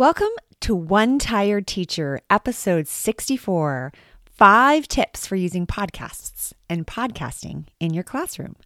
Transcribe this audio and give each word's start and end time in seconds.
Welcome 0.00 0.30
to 0.60 0.74
One 0.74 1.18
Tired 1.18 1.66
Teacher, 1.66 2.22
episode 2.30 2.88
64 2.88 3.92
Five 4.24 4.88
Tips 4.88 5.26
for 5.26 5.36
Using 5.36 5.66
Podcasts 5.66 6.54
and 6.70 6.86
Podcasting 6.86 7.66
in 7.80 7.92
Your 7.92 8.02
Classroom. 8.02 8.56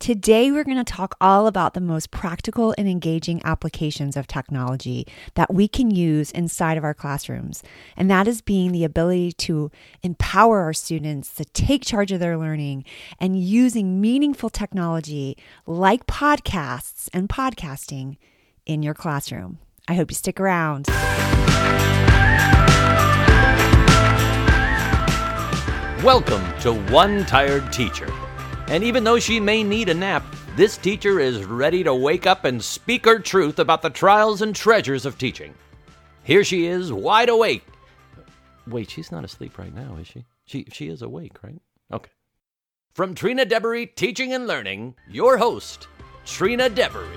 Today, 0.00 0.50
we're 0.50 0.64
going 0.64 0.84
to 0.84 0.92
talk 0.92 1.14
all 1.20 1.46
about 1.46 1.74
the 1.74 1.80
most 1.80 2.10
practical 2.10 2.74
and 2.76 2.88
engaging 2.88 3.40
applications 3.44 4.16
of 4.16 4.26
technology 4.26 5.06
that 5.36 5.54
we 5.54 5.68
can 5.68 5.92
use 5.92 6.32
inside 6.32 6.76
of 6.76 6.82
our 6.82 6.92
classrooms. 6.92 7.62
And 7.96 8.10
that 8.10 8.26
is 8.26 8.40
being 8.40 8.72
the 8.72 8.82
ability 8.82 9.30
to 9.34 9.70
empower 10.02 10.58
our 10.58 10.72
students 10.72 11.32
to 11.34 11.44
take 11.44 11.84
charge 11.84 12.10
of 12.10 12.18
their 12.18 12.36
learning 12.36 12.84
and 13.20 13.40
using 13.40 14.00
meaningful 14.00 14.50
technology 14.50 15.36
like 15.66 16.08
podcasts 16.08 17.08
and 17.12 17.28
podcasting 17.28 18.16
in 18.66 18.82
your 18.82 18.94
classroom. 18.94 19.60
I 19.90 19.94
hope 19.94 20.12
you 20.12 20.14
stick 20.14 20.38
around. 20.38 20.86
Welcome 26.04 26.60
to 26.60 26.74
One 26.92 27.26
Tired 27.26 27.72
Teacher. 27.72 28.08
And 28.68 28.84
even 28.84 29.02
though 29.02 29.18
she 29.18 29.40
may 29.40 29.64
need 29.64 29.88
a 29.88 29.94
nap, 29.94 30.24
this 30.54 30.76
teacher 30.76 31.18
is 31.18 31.44
ready 31.44 31.82
to 31.82 31.92
wake 31.92 32.24
up 32.24 32.44
and 32.44 32.62
speak 32.62 33.04
her 33.04 33.18
truth 33.18 33.58
about 33.58 33.82
the 33.82 33.90
trials 33.90 34.42
and 34.42 34.54
treasures 34.54 35.04
of 35.04 35.18
teaching. 35.18 35.52
Here 36.22 36.44
she 36.44 36.66
is, 36.66 36.92
wide 36.92 37.28
awake. 37.28 37.66
Wait, 38.68 38.88
she's 38.88 39.10
not 39.10 39.24
asleep 39.24 39.58
right 39.58 39.74
now, 39.74 39.96
is 39.96 40.06
she? 40.06 40.24
She 40.44 40.66
she 40.72 40.86
is 40.86 41.02
awake, 41.02 41.42
right? 41.42 41.60
Okay. 41.92 42.12
From 42.94 43.16
Trina 43.16 43.44
Deboree 43.44 43.86
Teaching 43.86 44.32
and 44.34 44.46
Learning, 44.46 44.94
your 45.08 45.36
host, 45.36 45.88
Trina 46.24 46.68
Deboree. 46.68 47.08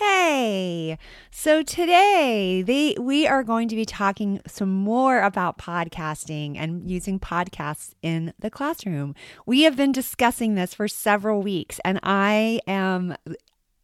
Hey, 0.00 0.96
so 1.30 1.62
today 1.62 2.64
we 2.98 3.26
are 3.26 3.44
going 3.44 3.68
to 3.68 3.76
be 3.76 3.84
talking 3.84 4.40
some 4.46 4.70
more 4.70 5.20
about 5.20 5.58
podcasting 5.58 6.56
and 6.56 6.90
using 6.90 7.20
podcasts 7.20 7.92
in 8.00 8.32
the 8.38 8.48
classroom. 8.48 9.14
We 9.44 9.64
have 9.64 9.76
been 9.76 9.92
discussing 9.92 10.54
this 10.54 10.72
for 10.72 10.88
several 10.88 11.42
weeks, 11.42 11.80
and 11.84 12.00
I 12.02 12.60
am 12.66 13.14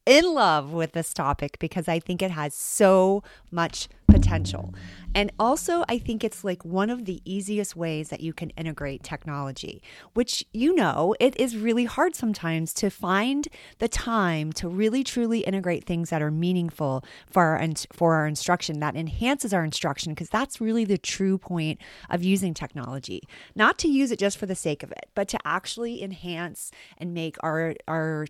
in 0.07 0.33
love 0.33 0.73
with 0.73 0.93
this 0.93 1.13
topic 1.13 1.59
because 1.59 1.87
I 1.87 2.01
think 2.01 2.23
it 2.23 2.31
has 2.31 2.55
so 2.55 3.23
much 3.51 3.87
potential. 4.17 4.75
And 5.14 5.31
also, 5.39 5.84
I 5.89 5.98
think 5.98 6.25
it's 6.25 6.45
like 6.45 6.64
one 6.64 6.91
of 6.91 7.05
the 7.05 7.20
easiest 7.25 7.77
ways 7.77 8.09
that 8.09 8.20
you 8.20 8.33
can 8.33 8.50
integrate 8.50 9.03
technology, 9.03 9.83
which 10.14 10.45
you 10.53 10.75
know, 10.75 11.14
it 11.20 11.39
is 11.39 11.56
really 11.56 11.84
hard 11.84 12.14
sometimes 12.14 12.72
to 12.75 12.91
find 12.91 13.48
the 13.78 13.89
time 13.89 14.53
to 14.55 14.69
really 14.69 15.05
truly 15.05 15.41
integrate 15.41 15.84
things 15.84 16.11
that 16.11 16.22
are 16.22 16.31
meaningful 16.31 17.05
for 17.31 17.42
our, 17.42 17.69
for 17.92 18.14
our 18.14 18.27
instruction, 18.27 18.81
that 18.81 18.97
enhances 18.97 19.53
our 19.53 19.64
instruction, 19.64 20.12
because 20.12 20.31
that's 20.31 20.61
really 20.61 20.84
the 20.84 20.98
true 20.98 21.39
point 21.39 21.81
of 22.11 22.22
using 22.22 22.55
technology. 22.55 23.22
Not 23.55 23.78
to 23.78 23.89
use 23.89 24.11
it 24.11 24.19
just 24.19 24.39
for 24.39 24.47
the 24.47 24.55
sake 24.55 24.83
of 24.83 24.91
it, 24.91 25.11
but 25.14 25.28
to 25.28 25.39
actually 25.44 26.03
enhance 26.03 26.70
and 26.98 27.14
make 27.14 27.37
our, 27.42 27.75
our 27.87 28.27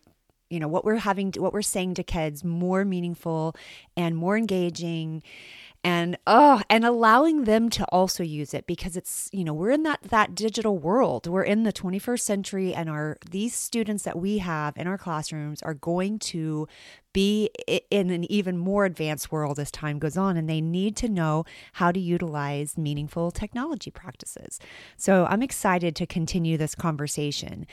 you 0.51 0.61
know 0.61 0.69
what 0.69 0.85
we're 0.85 0.97
having 0.97 1.33
what 1.37 1.53
we're 1.53 1.63
saying 1.63 1.95
to 1.95 2.05
kids 2.05 2.45
more 2.45 2.85
meaningful 2.85 3.55
and 3.97 4.17
more 4.17 4.37
engaging 4.37 5.23
and 5.85 6.17
oh 6.27 6.63
and 6.69 6.85
allowing 6.85 7.45
them 7.45 7.71
to 7.71 7.85
also 7.87 8.23
use 8.23 8.55
it 8.55 8.67
because 8.67 8.97
it's 8.97 9.29
you 9.33 9.45
know 9.45 9.55
we're 9.55 9.71
in 9.71 9.83
that 9.85 10.03
that 10.03 10.35
digital 10.35 10.79
world. 10.79 11.27
We're 11.27 11.43
in 11.43 11.63
the 11.63 11.73
21st 11.73 12.21
century 12.21 12.75
and 12.75 12.89
our 12.89 13.17
these 13.31 13.55
students 13.55 14.05
that 14.05 14.19
we 14.19 14.39
have 14.39 14.77
in 14.77 14.87
our 14.87 14.99
classrooms 14.99 15.63
are 15.63 15.75
going 15.75 16.19
to 16.21 16.69
be 17.17 17.49
in 17.91 18.11
an 18.11 18.31
even 18.31 18.59
more 18.59 18.85
advanced 18.85 19.33
world 19.33 19.59
as 19.59 19.71
time 19.71 19.99
goes 19.99 20.19
on, 20.19 20.37
and 20.37 20.51
they 20.51 20.61
need 20.61 20.95
to 20.97 21.09
know 21.09 21.47
how 21.73 21.91
to 21.91 21.99
utilize 21.99 22.77
meaningful 22.77 23.31
technology 23.31 23.91
practices. 23.91 24.61
So 24.99 25.25
I'm 25.31 25.43
excited 25.43 25.97
to 25.97 26.07
continue 26.07 26.59
this 26.59 26.75
conversation, 26.75 27.67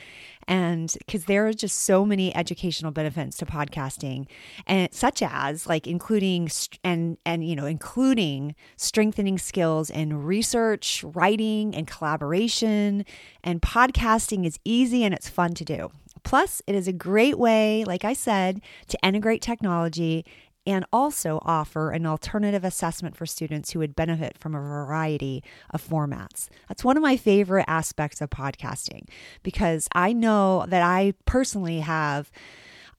and 0.48 0.96
because 1.00 1.26
there 1.26 1.46
are 1.46 1.52
just 1.52 1.82
so 1.82 2.06
many 2.06 2.34
educational 2.34 2.90
benefits 2.90 3.36
to 3.36 3.44
podcasting, 3.44 4.28
and 4.66 4.88
such 4.94 5.20
as 5.20 5.66
like 5.66 5.86
including 5.86 6.48
and 6.82 7.18
and 7.26 7.46
you 7.46 7.54
know 7.54 7.66
including 7.66 8.54
strengthening 8.78 9.36
skills 9.36 9.90
in 9.90 10.22
research, 10.24 11.04
writing, 11.04 11.74
and 11.74 11.86
collaboration. 11.86 13.04
And 13.42 13.60
podcasting 13.60 14.46
is 14.46 14.58
easy 14.64 15.04
and 15.04 15.12
it's 15.12 15.28
fun 15.28 15.52
to 15.52 15.66
do. 15.66 15.90
Plus, 16.24 16.62
it 16.66 16.74
is 16.74 16.88
a 16.88 16.92
great 16.92 17.38
way, 17.38 17.84
like 17.84 18.04
I 18.04 18.14
said, 18.14 18.60
to 18.88 18.98
integrate 19.02 19.42
technology 19.42 20.24
and 20.66 20.84
also 20.92 21.40
offer 21.42 21.90
an 21.90 22.06
alternative 22.06 22.64
assessment 22.64 23.16
for 23.16 23.26
students 23.26 23.70
who 23.70 23.78
would 23.78 23.94
benefit 23.94 24.38
from 24.38 24.54
a 24.54 24.60
variety 24.60 25.42
of 25.70 25.86
formats. 25.86 26.48
That's 26.68 26.82
one 26.82 26.96
of 26.96 27.02
my 27.02 27.16
favorite 27.16 27.66
aspects 27.68 28.20
of 28.20 28.30
podcasting 28.30 29.06
because 29.42 29.88
I 29.94 30.12
know 30.12 30.64
that 30.68 30.82
I 30.82 31.12
personally 31.26 31.80
have 31.80 32.32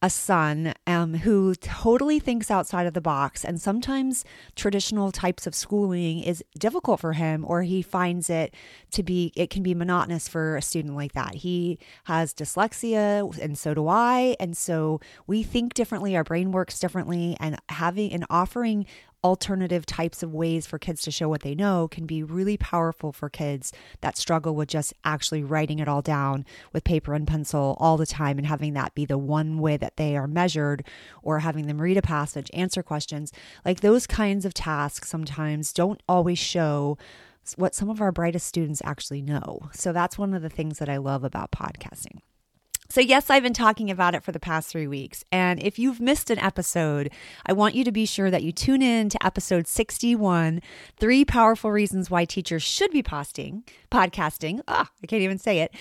a 0.05 0.09
son 0.09 0.71
um, 0.85 1.15
who 1.15 1.55
totally 1.55 2.19
thinks 2.19 2.51
outside 2.51 2.85
of 2.85 2.93
the 2.93 3.01
box. 3.01 3.43
And 3.43 3.59
sometimes 3.59 4.23
traditional 4.55 5.11
types 5.11 5.47
of 5.47 5.55
schooling 5.55 6.19
is 6.19 6.43
difficult 6.59 6.99
for 6.99 7.13
him, 7.13 7.43
or 7.47 7.63
he 7.63 7.81
finds 7.81 8.29
it 8.29 8.53
to 8.91 9.01
be, 9.01 9.33
it 9.35 9.49
can 9.49 9.63
be 9.63 9.73
monotonous 9.73 10.27
for 10.27 10.57
a 10.57 10.61
student 10.61 10.95
like 10.95 11.13
that. 11.13 11.33
He 11.33 11.79
has 12.03 12.35
dyslexia, 12.35 13.35
and 13.39 13.57
so 13.57 13.73
do 13.73 13.87
I. 13.87 14.35
And 14.39 14.55
so 14.55 15.01
we 15.25 15.41
think 15.41 15.73
differently, 15.73 16.15
our 16.15 16.23
brain 16.23 16.51
works 16.51 16.79
differently, 16.79 17.35
and 17.39 17.57
having 17.69 18.13
and 18.13 18.27
offering 18.29 18.85
alternative 19.25 19.87
types 19.87 20.21
of 20.21 20.35
ways 20.35 20.67
for 20.67 20.77
kids 20.77 21.01
to 21.01 21.09
show 21.09 21.27
what 21.27 21.41
they 21.41 21.55
know 21.55 21.87
can 21.87 22.05
be 22.05 22.21
really 22.21 22.57
powerful 22.57 23.11
for 23.11 23.27
kids 23.27 23.73
that 24.01 24.15
struggle 24.15 24.53
with 24.53 24.69
just 24.69 24.93
actually 25.03 25.43
writing 25.43 25.79
it 25.79 25.87
all 25.87 26.03
down 26.03 26.45
with 26.71 26.83
paper 26.83 27.15
and 27.15 27.25
pencil 27.25 27.75
all 27.79 27.97
the 27.97 28.05
time 28.05 28.37
and 28.37 28.45
having 28.45 28.73
that 28.73 28.93
be 28.93 29.03
the 29.03 29.17
one 29.17 29.57
way 29.57 29.77
that 29.77 29.97
they 29.97 30.15
are 30.15 30.27
measured 30.27 30.85
or 31.23 31.39
having 31.39 31.65
them 31.65 31.81
read 31.81 31.97
a 31.97 32.03
passage, 32.03 32.51
answer 32.53 32.83
questions. 32.83 33.33
Like 33.65 33.79
those 33.79 34.05
kinds 34.05 34.45
of 34.45 34.53
tasks 34.53 35.09
sometimes 35.09 35.73
don't 35.73 36.03
always 36.07 36.37
show 36.37 36.95
what 37.55 37.73
some 37.73 37.89
of 37.89 38.01
our 38.01 38.11
brightest 38.11 38.45
students 38.45 38.81
actually 38.85 39.23
know. 39.23 39.71
So 39.73 39.91
that's 39.91 40.19
one 40.19 40.35
of 40.35 40.43
the 40.43 40.49
things 40.49 40.77
that 40.77 40.89
I 40.89 40.97
love 40.97 41.23
about 41.23 41.49
podcasting. 41.51 42.19
So, 42.87 43.01
yes, 43.01 43.29
I've 43.29 43.41
been 43.41 43.53
talking 43.53 43.89
about 43.89 44.13
it 44.13 44.23
for 44.23 44.31
the 44.31 44.39
past 44.39 44.69
three 44.69 44.85
weeks. 44.87 45.23
And 45.31 45.61
if 45.61 45.79
you've 45.79 45.99
missed 45.99 46.29
an 46.29 46.37
episode, 46.37 47.11
I 47.45 47.51
want 47.53 47.73
you 47.73 47.83
to 47.83 47.91
be 47.91 48.05
sure 48.05 48.29
that 48.29 48.43
you 48.43 48.51
tune 48.51 48.81
in 48.83 49.09
to 49.09 49.25
episode 49.25 49.67
61 49.67 50.61
Three 50.97 51.25
Powerful 51.25 51.71
Reasons 51.71 52.11
Why 52.11 52.25
Teachers 52.25 52.61
Should 52.61 52.91
Be 52.91 53.01
Posting, 53.01 53.63
Podcasting. 53.91 54.61
Ah, 54.67 54.89
I 55.03 55.07
can't 55.07 55.23
even 55.23 55.39
say 55.39 55.59
it. 55.59 55.73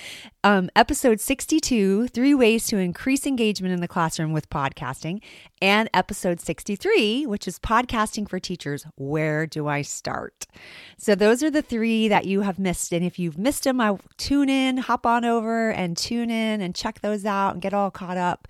Um, 0.42 0.70
episode 0.74 1.20
62 1.20 2.08
Three 2.08 2.34
Ways 2.34 2.66
to 2.68 2.78
Increase 2.78 3.26
Engagement 3.26 3.74
in 3.74 3.80
the 3.80 3.88
Classroom 3.88 4.32
with 4.32 4.48
Podcasting. 4.48 5.20
And 5.60 5.88
episode 5.94 6.40
63, 6.40 7.26
which 7.26 7.46
is 7.46 7.58
Podcasting 7.58 8.28
for 8.28 8.38
Teachers 8.38 8.86
Where 8.96 9.46
Do 9.46 9.68
I 9.68 9.82
Start? 9.82 10.46
So, 10.96 11.14
those 11.14 11.42
are 11.42 11.50
the 11.50 11.62
three 11.62 12.08
that 12.08 12.24
you 12.24 12.40
have 12.40 12.58
missed. 12.58 12.92
And 12.92 13.04
if 13.04 13.18
you've 13.18 13.38
missed 13.38 13.64
them, 13.64 13.80
I 13.80 13.96
tune 14.16 14.48
in, 14.48 14.78
hop 14.78 15.04
on 15.04 15.24
over 15.24 15.70
and 15.70 15.96
tune 15.96 16.30
in 16.30 16.60
and 16.60 16.74
check 16.74 16.93
check 16.94 17.02
those 17.02 17.24
out 17.24 17.52
and 17.52 17.62
get 17.62 17.74
all 17.74 17.90
caught 17.90 18.16
up. 18.16 18.48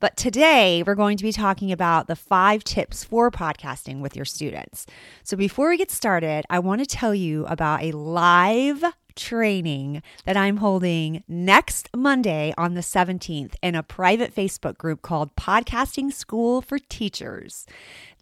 But 0.00 0.16
today 0.16 0.82
we're 0.84 0.96
going 0.96 1.16
to 1.16 1.22
be 1.22 1.32
talking 1.32 1.70
about 1.70 2.08
the 2.08 2.16
five 2.16 2.64
tips 2.64 3.04
for 3.04 3.30
podcasting 3.30 4.00
with 4.00 4.16
your 4.16 4.24
students. 4.24 4.86
So 5.22 5.36
before 5.36 5.68
we 5.68 5.76
get 5.76 5.90
started, 5.90 6.44
I 6.50 6.58
want 6.58 6.80
to 6.80 6.86
tell 6.86 7.14
you 7.14 7.46
about 7.46 7.82
a 7.82 7.92
live 7.92 8.84
training 9.14 10.02
that 10.24 10.36
I'm 10.36 10.56
holding 10.56 11.22
next 11.28 11.88
Monday 11.94 12.54
on 12.56 12.74
the 12.74 12.80
17th 12.80 13.54
in 13.62 13.74
a 13.74 13.82
private 13.82 14.34
Facebook 14.34 14.78
group 14.78 15.02
called 15.02 15.36
Podcasting 15.36 16.12
School 16.12 16.62
for 16.62 16.78
Teachers. 16.78 17.66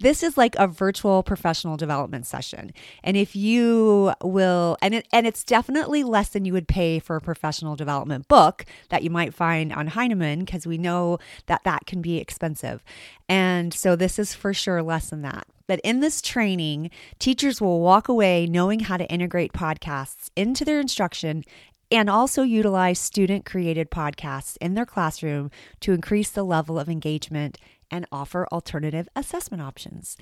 This 0.00 0.22
is 0.22 0.38
like 0.38 0.56
a 0.56 0.66
virtual 0.66 1.22
professional 1.22 1.76
development 1.76 2.26
session. 2.26 2.72
And 3.04 3.18
if 3.18 3.36
you 3.36 4.12
will 4.22 4.78
and 4.80 4.94
it, 4.94 5.06
and 5.12 5.26
it's 5.26 5.44
definitely 5.44 6.04
less 6.04 6.30
than 6.30 6.46
you 6.46 6.54
would 6.54 6.66
pay 6.66 6.98
for 6.98 7.16
a 7.16 7.20
professional 7.20 7.76
development 7.76 8.26
book 8.26 8.64
that 8.88 9.02
you 9.02 9.10
might 9.10 9.34
find 9.34 9.74
on 9.74 9.88
Heinemann 9.88 10.40
because 10.40 10.66
we 10.66 10.78
know 10.78 11.18
that 11.46 11.64
that 11.64 11.84
can 11.84 12.00
be 12.00 12.16
expensive. 12.16 12.82
And 13.28 13.74
so 13.74 13.94
this 13.94 14.18
is 14.18 14.34
for 14.34 14.54
sure 14.54 14.82
less 14.82 15.10
than 15.10 15.20
that. 15.20 15.46
But 15.66 15.80
in 15.84 16.00
this 16.00 16.22
training, 16.22 16.90
teachers 17.18 17.60
will 17.60 17.80
walk 17.80 18.08
away 18.08 18.46
knowing 18.46 18.80
how 18.80 18.96
to 18.96 19.08
integrate 19.12 19.52
podcasts 19.52 20.30
into 20.34 20.64
their 20.64 20.80
instruction 20.80 21.44
and 21.90 22.08
also 22.08 22.42
utilize 22.42 22.98
student 22.98 23.44
created 23.44 23.90
podcasts 23.90 24.56
in 24.60 24.74
their 24.74 24.86
classroom 24.86 25.50
to 25.80 25.92
increase 25.92 26.30
the 26.30 26.44
level 26.44 26.78
of 26.78 26.88
engagement 26.88 27.58
and 27.90 28.06
offer 28.12 28.46
alternative 28.52 29.08
assessment 29.16 29.62
options. 29.62 30.16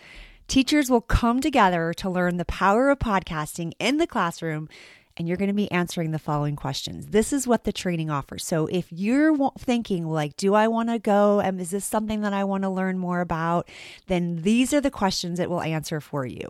Teachers 0.46 0.90
will 0.90 1.00
come 1.00 1.40
together 1.40 1.92
to 1.94 2.08
learn 2.08 2.36
the 2.36 2.44
power 2.44 2.90
of 2.90 2.98
podcasting 2.98 3.72
in 3.78 3.98
the 3.98 4.06
classroom 4.06 4.68
and 5.18 5.26
you're 5.26 5.36
going 5.36 5.48
to 5.48 5.54
be 5.54 5.70
answering 5.72 6.12
the 6.12 6.18
following 6.18 6.54
questions. 6.54 7.08
This 7.08 7.32
is 7.32 7.46
what 7.46 7.64
the 7.64 7.72
training 7.72 8.08
offers. 8.08 8.46
So 8.46 8.66
if 8.66 8.86
you're 8.90 9.50
thinking 9.58 10.06
like, 10.06 10.36
do 10.36 10.54
I 10.54 10.68
want 10.68 10.90
to 10.90 10.98
go 11.00 11.40
and 11.40 11.60
is 11.60 11.70
this 11.70 11.84
something 11.84 12.20
that 12.20 12.32
I 12.32 12.44
want 12.44 12.62
to 12.62 12.70
learn 12.70 12.98
more 12.98 13.20
about, 13.20 13.68
then 14.06 14.42
these 14.42 14.72
are 14.72 14.80
the 14.80 14.92
questions 14.92 15.40
it 15.40 15.50
will 15.50 15.60
answer 15.60 16.00
for 16.00 16.24
you 16.24 16.48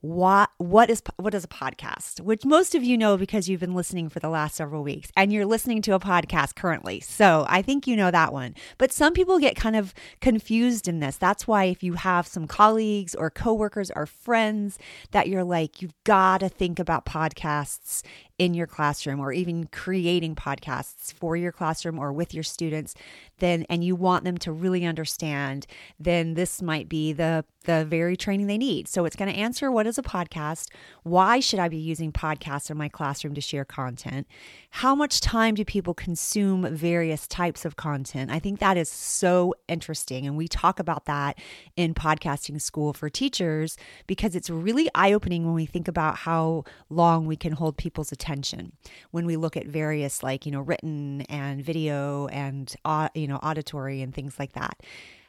what 0.00 0.50
what 0.58 0.88
is 0.88 1.02
what 1.16 1.34
is 1.34 1.44
a 1.44 1.48
podcast? 1.48 2.20
Which 2.20 2.44
most 2.44 2.74
of 2.74 2.82
you 2.82 2.96
know 2.96 3.16
because 3.16 3.48
you've 3.48 3.60
been 3.60 3.74
listening 3.74 4.08
for 4.08 4.18
the 4.18 4.28
last 4.28 4.54
several 4.56 4.82
weeks 4.82 5.10
and 5.16 5.32
you're 5.32 5.46
listening 5.46 5.82
to 5.82 5.94
a 5.94 6.00
podcast 6.00 6.54
currently. 6.54 7.00
So 7.00 7.44
i 7.48 7.62
think 7.62 7.86
you 7.86 7.96
know 7.96 8.10
that 8.10 8.32
one. 8.32 8.54
But 8.78 8.92
some 8.92 9.12
people 9.12 9.38
get 9.38 9.56
kind 9.56 9.76
of 9.76 9.92
confused 10.20 10.88
in 10.88 11.00
this. 11.00 11.16
That's 11.16 11.46
why 11.46 11.64
if 11.64 11.82
you 11.82 11.94
have 11.94 12.26
some 12.26 12.46
colleagues 12.46 13.14
or 13.14 13.30
coworkers 13.30 13.90
or 13.94 14.06
friends 14.06 14.78
that 15.10 15.28
you're 15.28 15.44
like 15.44 15.82
you've 15.82 15.94
got 16.04 16.40
to 16.40 16.48
think 16.48 16.78
about 16.78 17.04
podcasts 17.04 18.02
in 18.40 18.54
your 18.54 18.66
classroom 18.66 19.20
or 19.20 19.34
even 19.34 19.66
creating 19.66 20.34
podcasts 20.34 21.12
for 21.12 21.36
your 21.36 21.52
classroom 21.52 21.98
or 21.98 22.10
with 22.10 22.32
your 22.32 22.42
students 22.42 22.94
then 23.38 23.66
and 23.68 23.84
you 23.84 23.94
want 23.94 24.24
them 24.24 24.38
to 24.38 24.50
really 24.50 24.86
understand 24.86 25.66
then 25.98 26.32
this 26.32 26.62
might 26.62 26.88
be 26.88 27.12
the 27.12 27.44
the 27.64 27.84
very 27.84 28.16
training 28.16 28.46
they 28.46 28.56
need. 28.56 28.88
So 28.88 29.04
it's 29.04 29.16
going 29.16 29.30
to 29.30 29.38
answer 29.38 29.70
what 29.70 29.86
is 29.86 29.98
a 29.98 30.02
podcast 30.02 30.68
why 31.02 31.38
should 31.38 31.58
i 31.58 31.68
be 31.68 31.76
using 31.76 32.12
podcasts 32.12 32.70
in 32.70 32.78
my 32.78 32.88
classroom 32.88 33.34
to 33.34 33.42
share 33.42 33.66
content 33.66 34.26
how 34.70 34.94
much 34.94 35.20
time 35.20 35.54
do 35.54 35.62
people 35.62 35.92
consume 35.92 36.74
various 36.74 37.26
types 37.26 37.66
of 37.66 37.76
content? 37.76 38.30
I 38.30 38.38
think 38.38 38.60
that 38.60 38.78
is 38.78 38.88
so 38.88 39.54
interesting 39.68 40.26
and 40.26 40.34
we 40.34 40.48
talk 40.48 40.78
about 40.78 41.04
that 41.04 41.38
in 41.76 41.92
podcasting 41.92 42.58
school 42.62 42.94
for 42.94 43.10
teachers 43.10 43.76
because 44.06 44.34
it's 44.34 44.48
really 44.48 44.88
eye-opening 44.94 45.44
when 45.44 45.54
we 45.54 45.66
think 45.66 45.88
about 45.88 46.16
how 46.16 46.64
long 46.88 47.26
we 47.26 47.36
can 47.36 47.52
hold 47.52 47.76
people's 47.76 48.12
attention 48.12 48.29
attention 48.30 48.72
when 49.10 49.26
we 49.26 49.36
look 49.36 49.56
at 49.56 49.66
various 49.66 50.22
like 50.22 50.46
you 50.46 50.52
know 50.52 50.60
written 50.60 51.22
and 51.22 51.64
video 51.64 52.26
and 52.28 52.76
uh, 52.84 53.08
you 53.14 53.26
know 53.26 53.36
auditory 53.36 54.02
and 54.02 54.14
things 54.14 54.38
like 54.38 54.52
that 54.52 54.78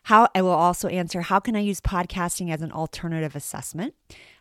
how 0.03 0.27
I 0.33 0.42
will 0.42 0.50
also 0.50 0.88
answer 0.88 1.21
how 1.21 1.39
can 1.39 1.56
I 1.56 1.59
use 1.59 1.81
podcasting 1.81 2.51
as 2.51 2.63
an 2.63 2.71
alternative 2.71 3.36
assessment? 3.36 3.94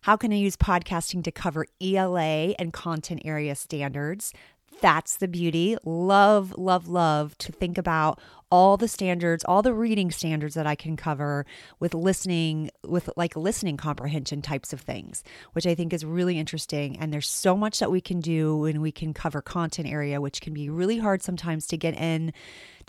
How 0.03 0.17
can 0.17 0.33
I 0.33 0.37
use 0.37 0.57
podcasting 0.57 1.23
to 1.25 1.31
cover 1.31 1.67
ELA 1.83 2.55
and 2.59 2.73
content 2.73 3.21
area 3.27 3.55
standards? 3.55 4.33
That's 4.81 5.19
the 5.19 5.29
beauty. 5.29 5.77
Love, 5.85 6.55
love, 6.57 6.89
love 6.89 7.37
to 7.39 7.53
think 7.53 7.77
about 7.77 8.19
all 8.51 8.77
the 8.77 8.89
standards, 8.89 9.45
all 9.45 9.63
the 9.63 9.73
reading 9.73 10.11
standards 10.11 10.55
that 10.55 10.67
I 10.67 10.75
can 10.75 10.97
cover 10.97 11.47
with 11.79 11.95
listening, 11.95 12.71
with 12.87 13.09
like 13.17 13.37
listening 13.37 13.77
comprehension 13.77 14.43
types 14.43 14.73
of 14.73 14.81
things, 14.81 15.23
which 15.53 15.67
I 15.67 15.75
think 15.75 15.93
is 15.93 16.05
really 16.05 16.39
interesting. 16.39 16.99
And 16.99 17.13
there's 17.13 17.29
so 17.29 17.57
much 17.57 17.79
that 17.79 17.91
we 17.91 18.01
can 18.01 18.21
do 18.21 18.57
when 18.57 18.81
we 18.81 18.93
can 18.93 19.15
cover 19.15 19.41
content 19.41 19.89
area, 19.89 20.21
which 20.21 20.41
can 20.41 20.53
be 20.53 20.69
really 20.69 20.99
hard 20.99 21.23
sometimes 21.23 21.67
to 21.69 21.77
get 21.77 21.95
in 21.95 22.33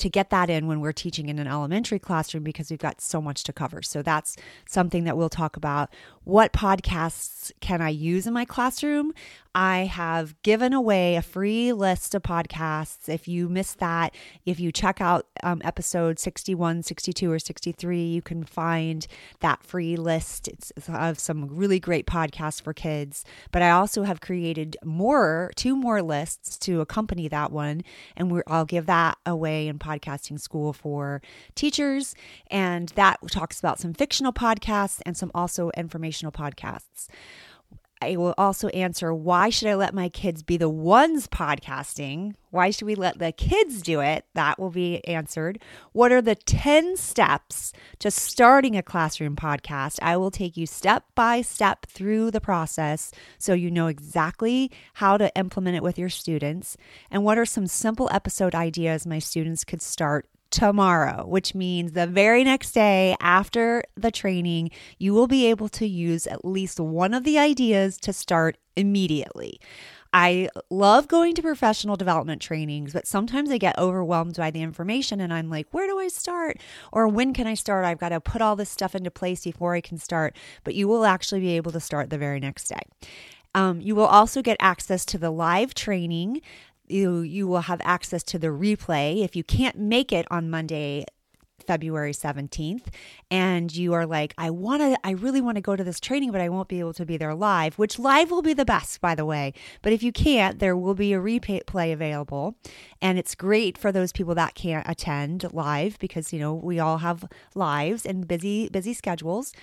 to 0.01 0.09
get 0.09 0.31
that 0.31 0.49
in 0.49 0.65
when 0.65 0.79
we're 0.79 0.91
teaching 0.91 1.29
in 1.29 1.37
an 1.37 1.47
elementary 1.47 1.99
classroom 1.99 2.43
because 2.43 2.71
we've 2.71 2.79
got 2.79 2.99
so 2.99 3.21
much 3.21 3.43
to 3.43 3.53
cover. 3.53 3.83
So 3.83 4.01
that's 4.01 4.35
something 4.67 5.03
that 5.03 5.15
we'll 5.15 5.29
talk 5.29 5.55
about. 5.55 5.93
What 6.23 6.53
podcasts 6.53 7.51
can 7.59 7.81
I 7.81 7.89
use 7.89 8.25
in 8.25 8.33
my 8.33 8.43
classroom? 8.43 9.13
I 9.53 9.79
have 9.85 10.41
given 10.41 10.73
away 10.73 11.15
a 11.15 11.21
free 11.21 11.71
list 11.71 12.15
of 12.15 12.23
podcasts. 12.23 13.09
If 13.09 13.27
you 13.27 13.47
missed 13.47 13.79
that, 13.79 14.15
if 14.45 14.59
you 14.59 14.71
check 14.71 15.01
out 15.01 15.27
um, 15.43 15.61
episode 15.63 16.19
61, 16.19 16.83
62, 16.83 17.31
or 17.31 17.39
63, 17.39 18.03
you 18.03 18.21
can 18.21 18.43
find 18.43 19.07
that 19.39 19.63
free 19.63 19.95
list 19.95 20.47
it's 20.47 20.71
of 20.87 21.19
some 21.19 21.47
really 21.47 21.79
great 21.79 22.05
podcasts 22.05 22.61
for 22.61 22.73
kids. 22.73 23.25
But 23.51 23.61
I 23.61 23.71
also 23.71 24.03
have 24.03 24.21
created 24.21 24.77
more, 24.83 25.51
two 25.55 25.75
more 25.75 26.01
lists 26.01 26.57
to 26.59 26.81
accompany 26.81 27.27
that 27.27 27.51
one. 27.51 27.81
And 28.15 28.31
we're, 28.31 28.43
I'll 28.47 28.65
give 28.65 28.85
that 28.85 29.17
away 29.25 29.67
in 29.67 29.79
podcasting 29.79 30.39
school 30.39 30.73
for 30.73 31.21
teachers. 31.55 32.15
And 32.49 32.89
that 32.89 33.19
talks 33.29 33.59
about 33.59 33.79
some 33.79 33.93
fictional 33.93 34.33
podcasts 34.33 35.01
and 35.05 35.15
some 35.15 35.31
also 35.33 35.71
informational 35.75 36.31
podcasts. 36.31 37.07
I 38.01 38.15
will 38.15 38.33
also 38.37 38.67
answer 38.69 39.13
why 39.13 39.49
should 39.49 39.67
I 39.67 39.75
let 39.75 39.93
my 39.93 40.09
kids 40.09 40.41
be 40.41 40.57
the 40.57 40.69
ones 40.69 41.27
podcasting? 41.27 42.33
Why 42.49 42.71
should 42.71 42.87
we 42.87 42.95
let 42.95 43.19
the 43.19 43.31
kids 43.31 43.81
do 43.81 43.99
it? 44.01 44.25
That 44.33 44.59
will 44.59 44.71
be 44.71 45.05
answered. 45.07 45.61
What 45.91 46.11
are 46.11 46.21
the 46.21 46.35
10 46.35 46.97
steps 46.97 47.71
to 47.99 48.09
starting 48.09 48.75
a 48.75 48.81
classroom 48.81 49.35
podcast? 49.35 49.99
I 50.01 50.17
will 50.17 50.31
take 50.31 50.57
you 50.57 50.65
step 50.65 51.05
by 51.13 51.41
step 51.41 51.85
through 51.85 52.31
the 52.31 52.41
process 52.41 53.11
so 53.37 53.53
you 53.53 53.69
know 53.69 53.87
exactly 53.87 54.71
how 54.95 55.17
to 55.17 55.33
implement 55.37 55.77
it 55.77 55.83
with 55.83 55.99
your 55.99 56.09
students. 56.09 56.77
And 57.11 57.23
what 57.23 57.37
are 57.37 57.45
some 57.45 57.67
simple 57.67 58.09
episode 58.11 58.55
ideas 58.55 59.05
my 59.05 59.19
students 59.19 59.63
could 59.63 59.81
start 59.81 60.27
tomorrow, 60.51 61.25
which 61.25 61.55
means 61.55 61.93
the 61.93 62.07
very 62.07 62.43
next 62.43 62.73
day 62.73 63.15
after 63.19 63.83
the 63.95 64.11
training, 64.11 64.69
you 64.99 65.13
will 65.13 65.27
be 65.27 65.47
able 65.47 65.69
to 65.69 65.87
use 65.87 66.27
at 66.27 66.45
least 66.45 66.79
one 66.79 67.13
of 67.13 67.23
the 67.23 67.39
ideas 67.39 67.97
to 67.97 68.13
start 68.13 68.57
immediately. 68.75 69.59
I 70.13 70.49
love 70.69 71.07
going 71.07 71.35
to 71.35 71.41
professional 71.41 71.95
development 71.95 72.41
trainings, 72.41 72.91
but 72.91 73.07
sometimes 73.07 73.49
I 73.49 73.57
get 73.57 73.77
overwhelmed 73.77 74.35
by 74.35 74.51
the 74.51 74.61
information 74.61 75.21
and 75.21 75.33
I'm 75.33 75.49
like, 75.49 75.67
where 75.71 75.87
do 75.87 75.99
I 75.99 76.09
start? 76.09 76.57
Or 76.91 77.07
when 77.07 77.33
can 77.33 77.47
I 77.47 77.53
start? 77.53 77.85
I've 77.85 77.99
got 77.99 78.09
to 78.09 78.19
put 78.19 78.41
all 78.41 78.57
this 78.57 78.69
stuff 78.69 78.93
into 78.93 79.09
place 79.09 79.45
before 79.45 79.73
I 79.73 79.79
can 79.79 79.97
start. 79.97 80.35
But 80.65 80.75
you 80.75 80.89
will 80.89 81.05
actually 81.05 81.39
be 81.39 81.55
able 81.55 81.71
to 81.71 81.79
start 81.79 82.09
the 82.09 82.17
very 82.17 82.41
next 82.41 82.67
day. 82.67 82.81
Um, 83.53 83.81
you 83.81 83.95
will 83.95 84.05
also 84.05 84.41
get 84.41 84.57
access 84.59 85.05
to 85.05 85.17
the 85.17 85.31
live 85.31 85.73
training 85.73 86.41
you 86.91 87.21
you 87.21 87.47
will 87.47 87.61
have 87.61 87.81
access 87.83 88.23
to 88.23 88.39
the 88.39 88.47
replay 88.47 89.23
if 89.23 89.35
you 89.35 89.43
can't 89.43 89.77
make 89.77 90.11
it 90.11 90.25
on 90.29 90.49
Monday 90.49 91.05
February 91.61 92.11
17th 92.11 92.87
and 93.29 93.75
you 93.75 93.93
are 93.93 94.05
like 94.05 94.33
I 94.37 94.49
want 94.49 94.81
to 94.81 94.97
I 95.03 95.11
really 95.11 95.41
want 95.41 95.55
to 95.55 95.61
go 95.61 95.75
to 95.75 95.83
this 95.83 95.99
training 95.99 96.31
but 96.31 96.41
I 96.41 96.49
won't 96.49 96.67
be 96.67 96.79
able 96.79 96.93
to 96.93 97.05
be 97.05 97.17
there 97.17 97.33
live 97.33 97.77
which 97.77 97.99
live 97.99 98.31
will 98.31 98.41
be 98.41 98.53
the 98.53 98.65
best 98.65 98.99
by 98.99 99.15
the 99.15 99.25
way. 99.25 99.53
But 99.81 99.93
if 99.93 100.03
you 100.03 100.11
can't 100.11 100.59
there 100.59 100.75
will 100.75 100.95
be 100.95 101.13
a 101.13 101.19
replay 101.19 101.93
available. 101.93 102.55
And 103.01 103.17
it's 103.17 103.35
great 103.35 103.77
for 103.77 103.91
those 103.91 104.11
people 104.11 104.35
that 104.35 104.55
can't 104.55 104.87
attend 104.89 105.45
live 105.53 105.97
because 105.99 106.33
you 106.33 106.39
know 106.39 106.53
we 106.53 106.79
all 106.79 106.99
have 106.99 107.25
lives 107.55 108.05
and 108.05 108.27
busy 108.27 108.69
busy 108.69 108.93
schedules 108.93 109.53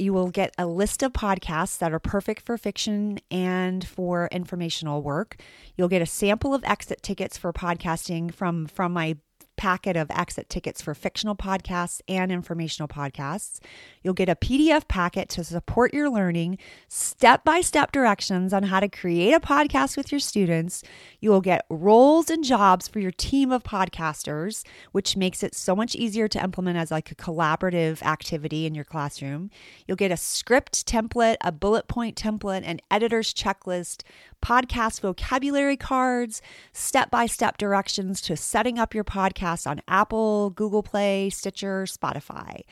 you 0.00 0.12
will 0.12 0.30
get 0.30 0.54
a 0.58 0.66
list 0.66 1.02
of 1.02 1.12
podcasts 1.12 1.78
that 1.78 1.92
are 1.92 1.98
perfect 1.98 2.42
for 2.42 2.56
fiction 2.56 3.18
and 3.30 3.86
for 3.86 4.28
informational 4.32 5.02
work. 5.02 5.36
You'll 5.76 5.88
get 5.88 6.02
a 6.02 6.06
sample 6.06 6.54
of 6.54 6.64
exit 6.64 7.02
tickets 7.02 7.36
for 7.36 7.52
podcasting 7.52 8.32
from 8.32 8.66
from 8.66 8.92
my 8.92 9.16
packet 9.56 9.96
of 9.96 10.10
exit 10.10 10.48
tickets 10.48 10.80
for 10.80 10.94
fictional 10.94 11.36
podcasts 11.36 12.00
and 12.08 12.32
informational 12.32 12.88
podcasts. 12.88 13.60
You'll 14.02 14.14
get 14.14 14.28
a 14.28 14.34
PDF 14.34 14.88
packet 14.88 15.28
to 15.30 15.44
support 15.44 15.92
your 15.92 16.08
learning, 16.08 16.58
step 16.88 17.44
by 17.44 17.60
step 17.60 17.92
directions 17.92 18.52
on 18.54 18.64
how 18.64 18.80
to 18.80 18.88
create 18.88 19.34
a 19.34 19.40
podcast 19.40 19.96
with 19.96 20.10
your 20.10 20.18
students. 20.18 20.82
You 21.20 21.30
will 21.30 21.42
get 21.42 21.66
roles 21.68 22.30
and 22.30 22.42
jobs 22.42 22.88
for 22.88 23.00
your 23.00 23.10
team 23.10 23.52
of 23.52 23.62
podcasters, 23.62 24.64
which 24.92 25.16
makes 25.16 25.42
it 25.42 25.54
so 25.54 25.76
much 25.76 25.94
easier 25.94 26.28
to 26.28 26.42
implement 26.42 26.78
as 26.78 26.90
like 26.90 27.10
a 27.10 27.14
collaborative 27.14 28.02
activity 28.02 28.66
in 28.66 28.74
your 28.74 28.84
classroom. 28.84 29.50
You'll 29.86 29.96
get 29.96 30.10
a 30.10 30.16
script 30.16 30.86
template, 30.86 31.36
a 31.42 31.52
bullet 31.52 31.88
point 31.88 32.16
template, 32.16 32.62
an 32.64 32.80
editor's 32.90 33.34
checklist, 33.34 34.02
podcast 34.40 35.00
vocabulary 35.00 35.76
cards, 35.76 36.42
step 36.72 37.10
by 37.10 37.26
step 37.26 37.58
directions 37.58 38.20
to 38.22 38.36
setting 38.36 38.78
up 38.78 38.94
your 38.94 39.04
podcast 39.04 39.66
on 39.66 39.82
Apple, 39.88 40.50
Google 40.50 40.82
Play, 40.82 41.30
Stitcher, 41.30 41.84
Spotify. 41.84 42.62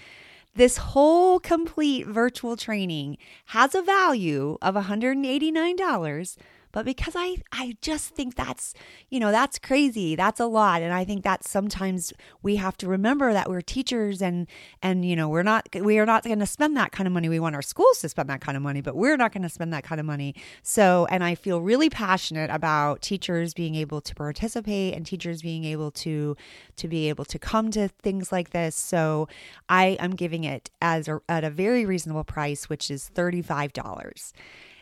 This 0.54 0.78
whole 0.78 1.38
complete 1.38 2.06
virtual 2.06 2.56
training 2.56 3.18
has 3.46 3.75
a 3.75 3.82
value 3.82 4.58
of 4.60 4.75
$189 4.75 6.37
but 6.78 6.85
because 6.85 7.14
I 7.16 7.38
I 7.50 7.76
just 7.82 8.14
think 8.14 8.37
that's, 8.37 8.73
you 9.11 9.18
know, 9.18 9.32
that's 9.32 9.58
crazy. 9.58 10.14
That's 10.14 10.38
a 10.38 10.47
lot 10.47 10.80
and 10.80 10.92
I 10.92 11.04
think 11.04 11.25
that 11.25 11.42
sometimes 11.42 12.12
we 12.40 12.54
have 12.54 12.76
to 12.76 12.87
remember 12.87 13.32
that 13.32 13.50
we're 13.50 13.62
teachers 13.62 14.23
and 14.23 14.47
and 14.80 15.04
you 15.04 15.16
know, 15.16 15.28
we're 15.28 15.42
not 15.42 15.66
we 15.75 15.99
are 15.99 16.06
not 16.06 16.23
going 16.23 16.38
to 16.38 16.47
spend 16.47 16.76
that 16.76 16.92
kind 16.92 17.08
of 17.08 17.12
money. 17.12 17.28
We 17.28 17.40
want 17.40 17.56
our 17.56 17.62
schools 17.62 17.99
to 18.02 18.08
spend 18.08 18.30
that 18.30 18.40
kind 18.40 18.56
of 18.56 18.62
money, 18.62 18.80
but 18.80 18.94
we're 18.94 19.16
not 19.16 19.32
going 19.32 19.42
to 19.42 19.49
spend 19.49 19.73
that 19.73 19.82
kind 19.82 19.99
of 19.99 20.06
money. 20.06 20.37
So, 20.62 21.08
and 21.11 21.25
I 21.25 21.35
feel 21.35 21.61
really 21.61 21.90
passionate 21.90 22.49
about 22.49 23.02
teachers 23.02 23.54
being 23.54 23.75
able 23.75 24.00
to 24.00 24.14
participate 24.14 24.94
and 24.94 25.04
teachers 25.04 25.42
being 25.42 25.64
able 25.64 25.90
to 25.90 26.37
to 26.76 26.87
be 26.87 27.08
able 27.08 27.25
to 27.25 27.40
come 27.40 27.73
to 27.73 27.88
things 27.88 28.30
like 28.30 28.50
this. 28.50 28.76
So, 28.76 29.26
I 29.68 29.97
am 29.99 30.12
giving 30.12 30.44
it 30.44 30.70
as 30.80 31.08
a, 31.08 31.20
at 31.28 31.42
a 31.42 31.50
very 31.50 31.85
reasonable 31.85 32.23
price, 32.23 32.68
which 32.68 32.88
is 32.88 33.11
$35. 33.16 34.32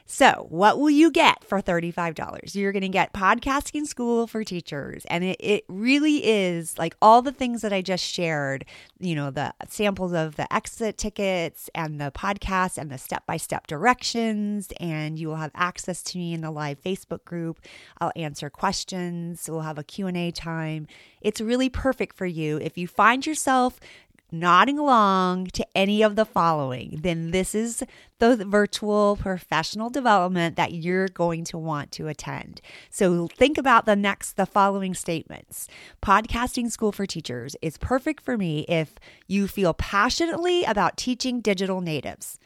So, 0.09 0.47
what 0.51 0.79
will 0.79 0.91
you 0.91 1.11
get 1.11 1.43
for 1.43 1.61
$35? 1.61 2.55
You're 2.55 2.71
going 2.71 2.83
to 2.83 2.89
get 2.89 3.13
Podcasting 3.13 3.89
School 3.89 4.29
for 4.29 4.45
Teachers. 4.45 5.05
And 5.07 5.25
it, 5.25 5.37
it 5.41 5.65
really 5.67 6.25
is 6.25 6.79
like 6.79 6.97
all 7.03 7.23
the 7.23 7.33
things 7.33 7.61
that 7.63 7.73
I 7.73 7.83
just 7.83 8.05
shared, 8.05 8.65
you 9.01 9.17
know, 9.17 9.33
the 9.33 9.53
samples 9.69 10.13
of 10.13 10.37
the 10.37 10.51
exit 10.55 10.97
tickets 10.97 11.69
and 11.75 12.01
the 12.01 12.13
podcast 12.13 12.79
and 12.79 12.89
the 12.89 12.99
step 12.99 13.27
by 13.27 13.37
step 13.37 13.67
directions. 13.67 14.73
And 14.79 15.19
you 15.19 15.27
will 15.27 15.37
have 15.37 15.51
access 15.57 16.05
to 16.05 16.19
me 16.19 16.33
in 16.33 16.41
the 16.41 16.53
live 16.53 16.81
Facebook 16.81 17.25
group. 17.25 17.59
I'll 18.01 18.13
answer 18.15 18.49
questions. 18.49 19.49
We'll 19.51 19.63
have 19.63 19.79
a 19.79 19.85
Q&A 19.85 20.31
time. 20.31 20.87
It's 21.21 21.41
really 21.41 21.69
perfect 21.69 22.15
for 22.17 22.27
you 22.27 22.59
if 22.59 22.79
you 22.79 22.87
find 22.87 23.27
yourself 23.27 23.81
nodding 24.31 24.79
along 24.79 25.47
to 25.47 25.67
any 25.75 26.03
of 26.03 26.17
the 26.17 26.25
following, 26.25 26.99
then 27.03 27.31
this 27.31 27.55
is 27.55 27.83
the 28.19 28.37
virtual 28.37 29.17
professional 29.17 29.91
development 29.91 30.57
that 30.57 30.73
you're 30.73 31.09
going 31.09 31.45
to 31.45 31.59
want 31.59 31.93
to 31.93 32.09
attend. 32.09 32.61
So 32.91 33.29
think 33.29 33.59
about 33.59 33.87
the 33.87 33.97
next 33.97 34.33
the 34.33 34.47
following 34.47 34.95
statements. 34.95 35.69
Podcasting 36.03 36.71
School 36.71 36.93
for 36.93 37.07
Teachers 37.07 37.57
is 37.63 37.79
perfect 37.79 38.25
for 38.25 38.37
me 38.37 38.61
if 38.69 38.95
you 39.27 39.47
feel 39.47 39.75
passionately 39.75 40.65
about 40.65 40.97
teaching 40.97 41.41
digital 41.41 41.81
natives. 41.81 42.39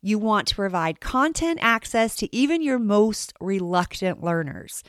You 0.00 0.18
want 0.18 0.46
to 0.48 0.54
provide 0.54 1.00
content 1.00 1.58
access 1.60 2.14
to 2.16 2.34
even 2.34 2.62
your 2.62 2.78
most 2.78 3.32
reluctant 3.40 4.22
learners. 4.22 4.84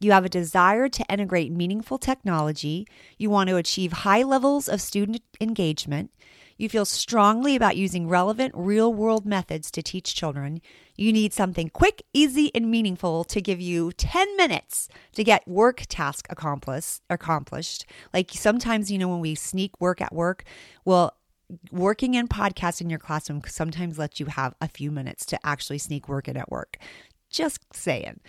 You 0.00 0.12
have 0.12 0.24
a 0.24 0.28
desire 0.28 0.88
to 0.88 1.04
integrate 1.08 1.50
meaningful 1.50 1.98
technology. 1.98 2.86
You 3.18 3.30
want 3.30 3.50
to 3.50 3.56
achieve 3.56 3.92
high 3.92 4.22
levels 4.22 4.68
of 4.68 4.80
student 4.80 5.22
engagement. 5.40 6.12
You 6.56 6.68
feel 6.68 6.84
strongly 6.84 7.56
about 7.56 7.76
using 7.76 8.08
relevant 8.08 8.52
real 8.56 8.92
world 8.92 9.26
methods 9.26 9.70
to 9.72 9.82
teach 9.82 10.14
children. 10.14 10.60
You 10.96 11.12
need 11.12 11.32
something 11.32 11.68
quick, 11.68 12.02
easy, 12.12 12.52
and 12.54 12.70
meaningful 12.70 13.24
to 13.24 13.40
give 13.40 13.60
you 13.60 13.92
10 13.92 14.36
minutes 14.36 14.88
to 15.14 15.24
get 15.24 15.46
work 15.48 15.82
task 15.88 16.28
accomplished. 16.30 17.86
Like 18.12 18.30
sometimes, 18.32 18.90
you 18.90 18.98
know, 18.98 19.08
when 19.08 19.20
we 19.20 19.34
sneak 19.34 19.80
work 19.80 20.00
at 20.00 20.14
work, 20.14 20.44
well, 20.84 21.14
working 21.72 22.14
in 22.14 22.28
podcast 22.28 22.80
in 22.80 22.90
your 22.90 22.98
classroom 22.98 23.40
sometimes 23.46 23.98
lets 23.98 24.20
you 24.20 24.26
have 24.26 24.54
a 24.60 24.68
few 24.68 24.90
minutes 24.90 25.24
to 25.26 25.46
actually 25.46 25.78
sneak 25.78 26.08
work 26.08 26.28
in 26.28 26.36
at 26.36 26.50
work. 26.50 26.76
Just 27.30 27.60
saying 27.72 28.20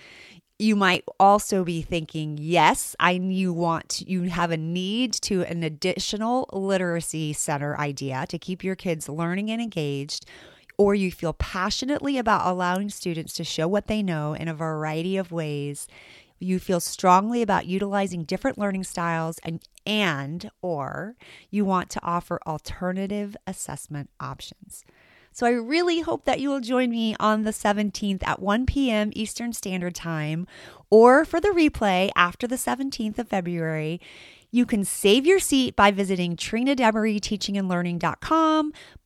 you 0.60 0.76
might 0.76 1.06
also 1.18 1.64
be 1.64 1.82
thinking, 1.82 2.38
yes, 2.38 2.94
I 3.00 3.12
you 3.12 3.54
want 3.54 4.04
you 4.06 4.24
have 4.24 4.52
a 4.52 4.58
need 4.58 5.14
to 5.14 5.44
an 5.44 5.64
additional 5.64 6.50
literacy 6.52 7.32
center 7.32 7.78
idea 7.78 8.26
to 8.28 8.38
keep 8.38 8.62
your 8.62 8.76
kids 8.76 9.08
learning 9.08 9.50
and 9.50 9.62
engaged, 9.62 10.26
or 10.78 10.94
you 10.94 11.12
feel 11.12 11.32
passionately 11.34 12.18
about 12.18 12.46
allowing 12.46 12.90
students 12.90 13.34
to 13.36 13.46
show 13.46 13.70
what 13.70 13.88
they 13.88 14.04
know 14.04 14.34
in 14.34 14.50
a 14.50 14.54
variety 14.54 15.16
of 15.16 15.32
ways. 15.32 15.88
You 16.40 16.60
feel 16.60 16.82
strongly 16.82 17.42
about 17.42 17.66
utilizing 17.66 18.24
different 18.24 18.58
learning 18.58 18.84
styles 18.84 19.40
and 19.44 19.62
and 19.86 20.52
or 20.62 21.16
you 21.50 21.64
want 21.64 21.90
to 21.92 22.04
offer 22.04 22.40
alternative 22.46 23.36
assessment 23.48 24.10
options. 24.20 24.84
So 25.40 25.46
I 25.46 25.52
really 25.52 26.02
hope 26.02 26.26
that 26.26 26.42
you 26.42 26.50
will 26.50 26.60
join 26.60 26.90
me 26.90 27.16
on 27.18 27.44
the 27.44 27.52
17th 27.52 28.28
at 28.28 28.42
1 28.42 28.66
p.m. 28.66 29.10
Eastern 29.16 29.54
Standard 29.54 29.96
Time 29.96 30.46
or 30.90 31.24
for 31.24 31.40
the 31.40 31.48
replay 31.56 32.10
after 32.14 32.46
the 32.46 32.58
17th 32.58 33.18
of 33.20 33.30
February. 33.30 34.02
You 34.52 34.66
can 34.66 34.84
save 34.84 35.28
your 35.28 35.38
seat 35.38 35.76
by 35.76 35.92
visiting 35.92 36.36
Trina 36.36 36.76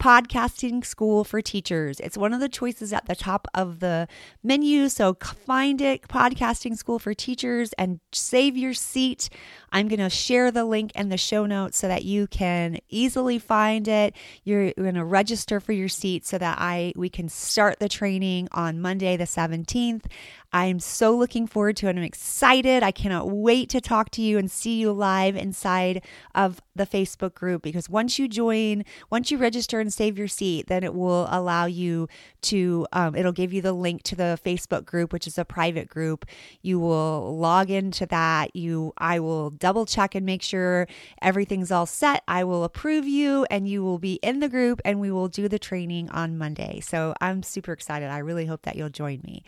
podcasting 0.03 0.85
school 0.85 1.23
for 1.25 1.41
teachers. 1.41 1.99
It's 1.99 2.17
one 2.17 2.33
of 2.33 2.39
the 2.39 2.47
choices 2.47 2.93
at 2.93 3.07
the 3.07 3.15
top 3.15 3.49
of 3.53 3.81
the 3.81 4.07
menu. 4.41 4.87
So 4.87 5.17
find 5.45 5.81
it, 5.81 6.07
podcasting 6.07 6.77
school 6.77 6.97
for 6.97 7.13
teachers, 7.13 7.73
and 7.73 7.99
save 8.13 8.55
your 8.55 8.73
seat. 8.73 9.29
I'm 9.73 9.89
going 9.89 9.99
to 9.99 10.09
share 10.09 10.49
the 10.49 10.63
link 10.63 10.93
in 10.95 11.09
the 11.09 11.17
show 11.17 11.45
notes 11.45 11.77
so 11.77 11.89
that 11.89 12.05
you 12.05 12.27
can 12.27 12.79
easily 12.87 13.37
find 13.37 13.85
it. 13.89 14.15
You're 14.45 14.71
going 14.73 14.95
to 14.95 15.03
register 15.03 15.59
for 15.59 15.73
your 15.73 15.89
seat 15.89 16.25
so 16.25 16.37
that 16.37 16.57
I 16.57 16.93
we 16.95 17.09
can 17.09 17.27
start 17.27 17.79
the 17.79 17.89
training 17.89 18.47
on 18.53 18.79
Monday 18.79 19.17
the 19.17 19.25
17th. 19.25 20.05
I'm 20.53 20.79
so 20.79 21.15
looking 21.15 21.47
forward 21.47 21.77
to 21.77 21.87
it. 21.87 21.97
I'm 21.97 22.03
excited. 22.03 22.83
I 22.83 22.91
cannot 22.91 23.31
wait 23.31 23.69
to 23.69 23.81
talk 23.81 24.11
to 24.11 24.21
you 24.21 24.37
and 24.37 24.51
see 24.51 24.77
you 24.77 24.91
live 24.91 25.32
inside 25.35 26.03
of 26.35 26.61
the 26.75 26.85
Facebook 26.85 27.33
group 27.33 27.61
because 27.61 27.89
once 27.89 28.17
you 28.17 28.27
join, 28.27 28.83
once 29.09 29.31
you 29.31 29.37
register 29.37 29.79
and 29.79 29.93
save 29.93 30.17
your 30.17 30.27
seat, 30.27 30.67
then 30.67 30.83
it 30.83 30.93
will 30.93 31.27
allow 31.29 31.65
you 31.65 32.07
to, 32.41 32.85
um, 32.93 33.15
it'll 33.15 33.31
give 33.31 33.53
you 33.53 33.61
the 33.61 33.73
link 33.73 34.03
to 34.03 34.15
the 34.15 34.39
Facebook 34.43 34.85
group, 34.85 35.13
which 35.13 35.27
is 35.27 35.37
a 35.37 35.45
private 35.45 35.87
group. 35.87 36.25
You 36.61 36.79
will 36.79 37.37
log 37.37 37.69
into 37.69 38.05
that. 38.07 38.55
You, 38.55 38.93
I 38.97 39.19
will 39.19 39.51
double 39.51 39.85
check 39.85 40.15
and 40.15 40.25
make 40.25 40.41
sure 40.41 40.87
everything's 41.21 41.71
all 41.71 41.85
set. 41.85 42.23
I 42.27 42.43
will 42.43 42.63
approve 42.63 43.05
you 43.05 43.45
and 43.49 43.67
you 43.67 43.83
will 43.83 43.99
be 43.99 44.15
in 44.23 44.39
the 44.39 44.49
group 44.49 44.81
and 44.83 44.99
we 44.99 45.11
will 45.11 45.27
do 45.27 45.47
the 45.47 45.59
training 45.59 46.09
on 46.09 46.37
Monday. 46.37 46.79
So 46.81 47.13
I'm 47.21 47.43
super 47.43 47.71
excited. 47.71 48.09
I 48.09 48.17
really 48.17 48.45
hope 48.45 48.63
that 48.63 48.75
you'll 48.75 48.89
join 48.89 49.21
me. 49.23 49.43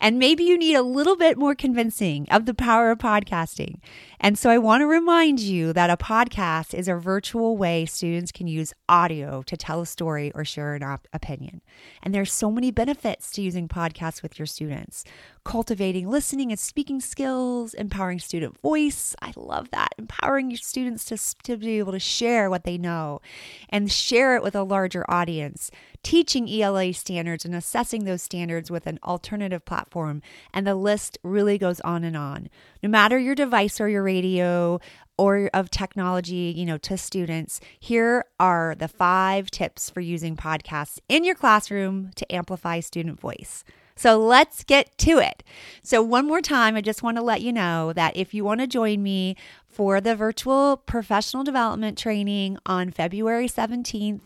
And 0.00 0.18
maybe 0.18 0.44
you 0.44 0.56
need 0.56 0.74
a 0.74 0.82
little 0.82 1.16
bit 1.16 1.36
more 1.36 1.54
convincing 1.54 2.26
of 2.30 2.46
the 2.46 2.54
power 2.54 2.90
of 2.90 2.98
podcasting. 2.98 3.80
And 4.20 4.38
so 4.38 4.50
I 4.50 4.58
want 4.58 4.80
to 4.80 4.86
remind 4.86 5.27
you 5.36 5.72
that 5.72 5.90
a 5.90 5.96
podcast 5.96 6.38
podcast 6.48 6.78
is 6.78 6.88
a 6.88 6.94
virtual 6.94 7.56
way 7.56 7.84
students 7.84 8.32
can 8.32 8.46
use 8.46 8.72
audio 8.88 9.42
to 9.42 9.56
tell 9.56 9.80
a 9.80 9.86
story 9.86 10.32
or 10.34 10.44
share 10.44 10.74
an 10.74 10.82
op- 10.82 11.08
opinion. 11.12 11.60
And 12.02 12.14
there's 12.14 12.32
so 12.32 12.50
many 12.50 12.70
benefits 12.70 13.30
to 13.32 13.42
using 13.42 13.68
podcasts 13.68 14.22
with 14.22 14.38
your 14.38 14.46
students. 14.46 15.04
Cultivating 15.48 16.10
listening 16.10 16.52
and 16.52 16.60
speaking 16.60 17.00
skills, 17.00 17.72
empowering 17.72 18.18
student 18.18 18.60
voice. 18.60 19.16
I 19.22 19.32
love 19.34 19.70
that. 19.70 19.94
Empowering 19.96 20.50
your 20.50 20.58
students 20.58 21.06
to, 21.06 21.16
to 21.44 21.56
be 21.56 21.78
able 21.78 21.92
to 21.92 21.98
share 21.98 22.50
what 22.50 22.64
they 22.64 22.76
know 22.76 23.22
and 23.70 23.90
share 23.90 24.36
it 24.36 24.42
with 24.42 24.54
a 24.54 24.62
larger 24.62 25.10
audience. 25.10 25.70
Teaching 26.02 26.50
ELA 26.50 26.92
standards 26.92 27.46
and 27.46 27.54
assessing 27.54 28.04
those 28.04 28.20
standards 28.20 28.70
with 28.70 28.86
an 28.86 28.98
alternative 29.02 29.64
platform. 29.64 30.20
And 30.52 30.66
the 30.66 30.74
list 30.74 31.16
really 31.22 31.56
goes 31.56 31.80
on 31.80 32.04
and 32.04 32.14
on. 32.14 32.50
No 32.82 32.90
matter 32.90 33.18
your 33.18 33.34
device 33.34 33.80
or 33.80 33.88
your 33.88 34.02
radio, 34.02 34.80
or 35.16 35.48
of 35.54 35.70
technology, 35.70 36.52
you 36.54 36.66
know, 36.66 36.76
to 36.76 36.98
students, 36.98 37.58
here 37.80 38.26
are 38.38 38.74
the 38.78 38.86
five 38.86 39.50
tips 39.50 39.88
for 39.88 40.00
using 40.00 40.36
podcasts 40.36 40.98
in 41.08 41.24
your 41.24 41.34
classroom 41.34 42.10
to 42.16 42.30
amplify 42.32 42.80
student 42.80 43.18
voice. 43.18 43.64
So 43.98 44.16
let's 44.16 44.62
get 44.62 44.96
to 44.98 45.18
it. 45.18 45.42
So, 45.82 46.00
one 46.02 46.24
more 46.24 46.40
time, 46.40 46.76
I 46.76 46.80
just 46.80 47.02
want 47.02 47.16
to 47.16 47.22
let 47.22 47.42
you 47.42 47.52
know 47.52 47.92
that 47.94 48.16
if 48.16 48.32
you 48.32 48.44
want 48.44 48.60
to 48.60 48.68
join 48.68 49.02
me 49.02 49.36
for 49.66 50.00
the 50.00 50.14
virtual 50.14 50.76
professional 50.76 51.42
development 51.42 51.98
training 51.98 52.58
on 52.64 52.92
February 52.92 53.48
17th 53.48 54.20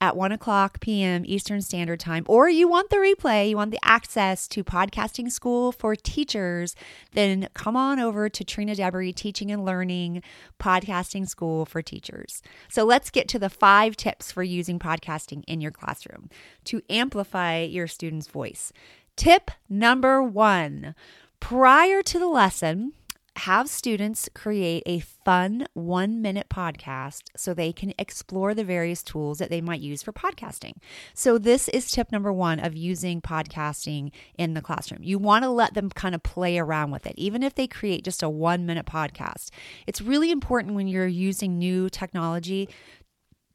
at 0.00 0.16
1 0.16 0.32
o'clock 0.32 0.80
p.m. 0.80 1.24
Eastern 1.26 1.60
Standard 1.60 2.00
Time, 2.00 2.24
or 2.28 2.48
you 2.48 2.66
want 2.66 2.88
the 2.88 2.96
replay, 2.96 3.50
you 3.50 3.56
want 3.56 3.70
the 3.70 3.78
access 3.82 4.48
to 4.48 4.64
podcasting 4.64 5.30
school 5.30 5.72
for 5.72 5.94
teachers, 5.94 6.74
then 7.12 7.48
come 7.52 7.76
on 7.76 7.98
over 8.00 8.30
to 8.30 8.42
Trina 8.42 8.74
Deboree 8.74 9.12
Teaching 9.12 9.50
and 9.50 9.64
Learning 9.64 10.22
Podcasting 10.58 11.28
School 11.28 11.66
for 11.66 11.82
Teachers. 11.82 12.42
So 12.68 12.84
let's 12.84 13.10
get 13.10 13.28
to 13.28 13.38
the 13.38 13.50
five 13.50 13.94
tips 13.94 14.32
for 14.32 14.42
using 14.42 14.78
podcasting 14.78 15.44
in 15.46 15.60
your 15.60 15.70
classroom 15.70 16.30
to 16.64 16.80
amplify 16.88 17.60
your 17.60 17.86
student's 17.86 18.26
voice. 18.26 18.72
Tip 19.20 19.50
number 19.68 20.22
one 20.22 20.94
prior 21.40 22.02
to 22.02 22.18
the 22.18 22.26
lesson, 22.26 22.94
have 23.36 23.68
students 23.68 24.30
create 24.34 24.82
a 24.86 25.00
fun 25.00 25.66
one 25.74 26.22
minute 26.22 26.46
podcast 26.48 27.24
so 27.36 27.52
they 27.52 27.70
can 27.70 27.92
explore 27.98 28.54
the 28.54 28.64
various 28.64 29.02
tools 29.02 29.36
that 29.36 29.50
they 29.50 29.60
might 29.60 29.82
use 29.82 30.02
for 30.02 30.14
podcasting. 30.14 30.72
So, 31.12 31.36
this 31.36 31.68
is 31.68 31.90
tip 31.90 32.10
number 32.10 32.32
one 32.32 32.60
of 32.60 32.74
using 32.74 33.20
podcasting 33.20 34.10
in 34.38 34.54
the 34.54 34.62
classroom. 34.62 35.02
You 35.02 35.18
want 35.18 35.44
to 35.44 35.50
let 35.50 35.74
them 35.74 35.90
kind 35.90 36.14
of 36.14 36.22
play 36.22 36.58
around 36.58 36.90
with 36.90 37.06
it, 37.06 37.14
even 37.18 37.42
if 37.42 37.54
they 37.54 37.66
create 37.66 38.04
just 38.04 38.22
a 38.22 38.30
one 38.30 38.64
minute 38.64 38.86
podcast. 38.86 39.50
It's 39.86 40.00
really 40.00 40.30
important 40.30 40.76
when 40.76 40.88
you're 40.88 41.06
using 41.06 41.58
new 41.58 41.90
technology 41.90 42.70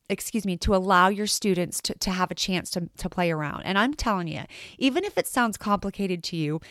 excuse 0.10 0.46
me, 0.46 0.58
to 0.58 0.76
allow 0.76 1.08
your 1.08 1.28
students 1.28 1.82
to, 1.82 1.94
to 1.96 2.12
have 2.12 2.32
a 2.32 2.36
chance 2.36 2.70
to, 2.72 2.90
to 2.98 3.10
play 3.10 3.32
around. 3.32 3.64
And 3.64 3.78
I'm 3.78 3.94
telling 3.94 4.28
you, 4.28 4.44
even 4.78 5.04
if 5.04 5.18
it 5.18 5.28
sounds 5.28 5.58
complicated 5.58 6.24
to 6.26 6.36
you, 6.36 6.62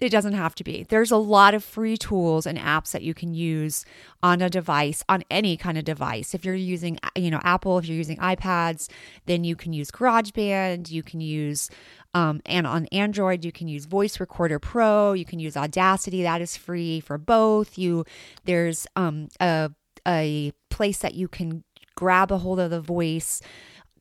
it 0.00 0.08
doesn't 0.08 0.32
have 0.32 0.56
to 0.56 0.64
be. 0.64 0.84
There's 0.88 1.12
a 1.12 1.16
lot 1.16 1.54
of 1.54 1.62
free 1.62 1.96
tools 1.96 2.46
and 2.46 2.58
apps 2.58 2.90
that 2.90 3.02
you 3.02 3.14
can 3.14 3.32
use 3.32 3.84
on 4.24 4.42
a 4.42 4.50
device, 4.50 5.04
on 5.08 5.22
any 5.30 5.56
kind 5.56 5.78
of 5.78 5.84
device. 5.84 6.34
If 6.34 6.44
you're 6.44 6.54
using, 6.54 6.98
you 7.14 7.30
know, 7.30 7.40
Apple, 7.44 7.78
if 7.78 7.86
you're 7.86 7.96
using 7.96 8.16
iPads, 8.16 8.90
then 9.26 9.44
you 9.44 9.54
can 9.54 9.72
use 9.72 9.92
GarageBand. 9.92 10.90
You 10.90 11.04
can 11.04 11.20
use, 11.20 11.70
um, 12.12 12.42
and 12.44 12.66
on 12.66 12.86
Android, 12.86 13.44
you 13.44 13.52
can 13.52 13.68
use 13.68 13.84
Voice 13.84 14.18
Recorder 14.18 14.58
Pro. 14.58 15.12
You 15.12 15.24
can 15.24 15.38
use 15.38 15.56
Audacity. 15.56 16.24
That 16.24 16.40
is 16.40 16.56
free 16.56 16.98
for 16.98 17.16
both. 17.16 17.78
You 17.78 18.04
there's 18.44 18.88
um, 18.96 19.28
a 19.40 19.70
a 20.06 20.52
place 20.70 20.98
that 20.98 21.14
you 21.14 21.28
can 21.28 21.64
grab 21.94 22.30
a 22.30 22.38
hold 22.38 22.60
of 22.60 22.70
the 22.70 22.80
voice 22.80 23.40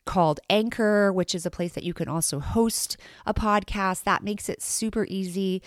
called 0.06 0.40
Anchor, 0.50 1.12
which 1.14 1.34
is 1.34 1.46
a 1.46 1.52
place 1.52 1.74
that 1.74 1.84
you 1.84 1.94
can 1.94 2.08
also 2.08 2.40
host 2.40 2.98
a 3.26 3.34
podcast. 3.34 4.04
That 4.04 4.24
makes 4.24 4.50
it 4.50 4.62
super 4.62 5.06
easy. 5.10 5.62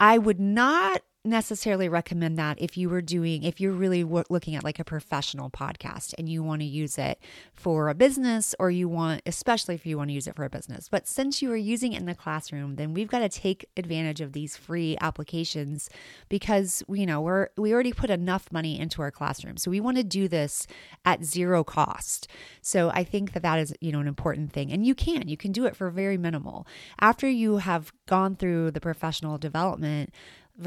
I 0.00 0.18
would 0.18 0.40
not 0.40 1.02
necessarily 1.24 1.88
recommend 1.88 2.38
that 2.38 2.60
if 2.60 2.76
you 2.76 2.90
were 2.90 3.00
doing 3.00 3.44
if 3.44 3.58
you're 3.58 3.72
really 3.72 4.04
looking 4.04 4.54
at 4.54 4.62
like 4.62 4.78
a 4.78 4.84
professional 4.84 5.48
podcast 5.48 6.12
and 6.18 6.28
you 6.28 6.42
want 6.42 6.60
to 6.60 6.66
use 6.66 6.98
it 6.98 7.18
for 7.54 7.88
a 7.88 7.94
business 7.94 8.54
or 8.58 8.70
you 8.70 8.86
want 8.86 9.22
especially 9.24 9.74
if 9.74 9.86
you 9.86 9.96
want 9.96 10.10
to 10.10 10.14
use 10.14 10.26
it 10.26 10.36
for 10.36 10.44
a 10.44 10.50
business. 10.50 10.88
But 10.88 11.08
since 11.08 11.40
you 11.40 11.50
are 11.50 11.56
using 11.56 11.94
it 11.94 12.00
in 12.00 12.06
the 12.06 12.14
classroom 12.14 12.76
then 12.76 12.92
we've 12.92 13.08
got 13.08 13.20
to 13.20 13.30
take 13.30 13.66
advantage 13.76 14.20
of 14.20 14.32
these 14.32 14.56
free 14.56 14.98
applications 15.00 15.88
because 16.28 16.82
you 16.88 17.06
know 17.06 17.22
we're 17.22 17.48
we 17.56 17.72
already 17.72 17.94
put 17.94 18.10
enough 18.10 18.52
money 18.52 18.78
into 18.78 19.00
our 19.00 19.10
classroom. 19.10 19.56
So 19.56 19.70
we 19.70 19.80
want 19.80 19.96
to 19.96 20.04
do 20.04 20.28
this 20.28 20.66
at 21.06 21.24
zero 21.24 21.64
cost. 21.64 22.28
So 22.60 22.90
i 22.90 23.02
think 23.02 23.32
that 23.32 23.42
that 23.42 23.58
is 23.58 23.74
you 23.80 23.92
know 23.92 24.00
an 24.00 24.08
important 24.08 24.52
thing. 24.52 24.70
And 24.70 24.84
you 24.84 24.94
can 24.94 25.26
you 25.26 25.38
can 25.38 25.52
do 25.52 25.64
it 25.64 25.74
for 25.74 25.88
very 25.88 26.18
minimal. 26.18 26.66
After 27.00 27.26
you 27.28 27.58
have 27.58 27.94
gone 28.06 28.36
through 28.36 28.72
the 28.72 28.80
professional 28.80 29.38
development 29.38 30.12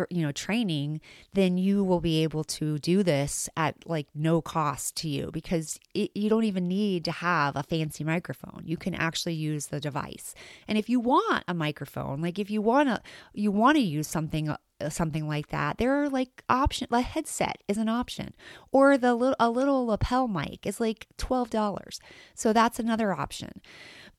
you 0.10 0.22
know 0.22 0.32
training 0.32 1.00
then 1.34 1.58
you 1.58 1.84
will 1.84 2.02
be 2.02 2.22
able 2.24 2.44
to 2.44 2.78
do 2.80 3.04
this 3.04 3.50
at 3.56 3.76
like 3.86 4.08
no 4.14 4.42
cost 4.42 4.96
to 4.96 5.08
you 5.08 5.30
because 5.32 5.80
it, 5.94 6.12
you 6.14 6.30
don't 6.30 6.44
even 6.44 6.68
need 6.68 7.06
to 7.06 7.12
have 7.12 7.56
a 7.56 7.64
fancy 7.64 8.04
microphone. 8.04 8.62
You 8.66 8.78
can 8.78 8.94
actually 8.94 9.34
use 9.34 9.68
the 9.68 9.80
device. 9.80 10.36
And 10.68 10.78
if 10.78 10.90
you 10.90 11.00
want 11.00 11.44
a 11.48 11.54
microphone 11.54 12.22
like 12.22 12.40
if 12.40 12.52
you 12.52 12.62
want 12.62 12.90
to 12.90 13.02
you 13.34 13.52
want 13.52 13.78
to 13.78 13.82
use 13.82 14.08
something 14.08 14.50
uh, 14.50 14.90
something 14.90 15.28
like 15.28 15.48
that 15.48 15.78
there 15.78 16.04
are 16.04 16.10
like 16.10 16.44
option 16.50 16.88
a 16.92 17.02
headset 17.02 17.64
is 17.68 17.78
an 17.78 17.90
option 17.90 18.36
or 18.72 18.98
the 18.98 19.16
little 19.16 19.36
a 19.40 19.50
little 19.50 19.88
lapel 19.88 20.28
mic 20.28 20.68
is 20.68 20.80
like 20.80 21.08
$12 21.18 22.00
so 22.36 22.54
that's 22.54 22.78
another 22.78 23.12
option 23.12 23.62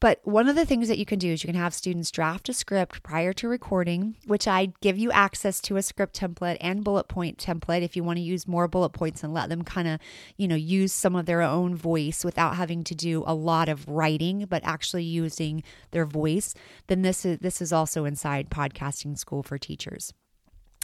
but 0.01 0.21
one 0.23 0.49
of 0.49 0.55
the 0.55 0.65
things 0.65 0.89
that 0.89 0.99
you 0.99 1.05
can 1.05 1.19
do 1.19 1.33
is 1.33 1.43
you 1.43 1.49
can 1.49 1.57
have 1.57 1.75
students 1.75 2.11
draft 2.11 2.49
a 2.49 2.53
script 2.53 3.03
prior 3.03 3.33
to 3.33 3.49
recording, 3.49 4.17
which 4.27 4.47
I 4.47 4.73
give 4.81 4.97
you 4.97 5.11
access 5.11 5.61
to 5.63 5.77
a 5.77 5.83
script 5.83 6.19
template 6.19 6.57
and 6.61 6.85
bullet 6.85 7.09
point 7.09 7.39
template 7.39 7.83
if 7.83 7.97
you 7.97 8.05
want 8.05 8.19
to 8.19 8.23
use 8.23 8.47
more 8.47 8.69
bullet 8.69 8.91
points 8.91 9.25
and 9.25 9.35
let 9.35 9.49
them 9.49 9.63
kind 9.63 9.89
of, 9.89 10.01
you 10.37 10.47
know, 10.47 10.55
use 10.55 10.93
some 10.93 11.17
of 11.17 11.27
their 11.27 11.43
own 11.43 11.75
voice 11.75 12.25
without 12.25 12.57
having 12.57 12.85
to 12.85 12.95
do 12.95 13.25
a 13.27 13.35
lot 13.35 13.69
of 13.69 13.89
writing, 13.89 14.47
but 14.49 14.63
actually 14.65 15.05
using 15.05 15.63
their 15.91 16.07
voice. 16.07 16.55
Then 16.87 17.03
this 17.03 17.25
is 17.25 17.39
this 17.39 17.61
is 17.61 17.73
also 17.73 18.05
inside 18.05 18.51
podcasting 18.51 19.19
school 19.19 19.43
for 19.43 19.59
teachers. 19.59 20.13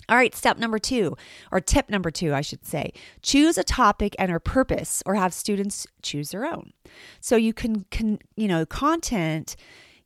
All 0.09 0.17
right, 0.17 0.35
step 0.35 0.59
number 0.59 0.79
two, 0.79 1.17
or 1.51 1.61
tip 1.61 1.89
number 1.89 2.11
two, 2.11 2.35
I 2.35 2.41
should 2.41 2.65
say 2.67 2.93
choose 3.23 3.57
a 3.57 3.65
topic 3.65 4.15
and 4.19 4.31
a 4.31 4.41
purpose, 4.41 5.03
or 5.07 5.15
have 5.15 5.33
students 5.33 5.87
choose 6.03 6.31
their 6.31 6.45
own. 6.45 6.73
So 7.21 7.37
you 7.37 7.53
can, 7.53 7.85
can 7.91 8.19
you 8.37 8.49
know, 8.49 8.67
content 8.67 9.57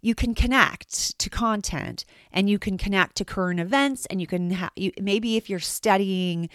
you 0.01 0.15
can 0.15 0.35
connect 0.35 1.19
to 1.19 1.29
content 1.29 2.05
and 2.33 2.49
you 2.49 2.59
can 2.59 2.79
connect 2.79 3.17
to 3.17 3.25
current 3.25 3.59
events 3.59 4.07
and 4.07 4.21
you 4.21 4.27
can 4.27 4.53
ha- 4.53 4.71
you, 4.77 4.93
maybe 5.01 5.37
if 5.37 5.51
you're 5.51 5.59
studying 5.59 6.49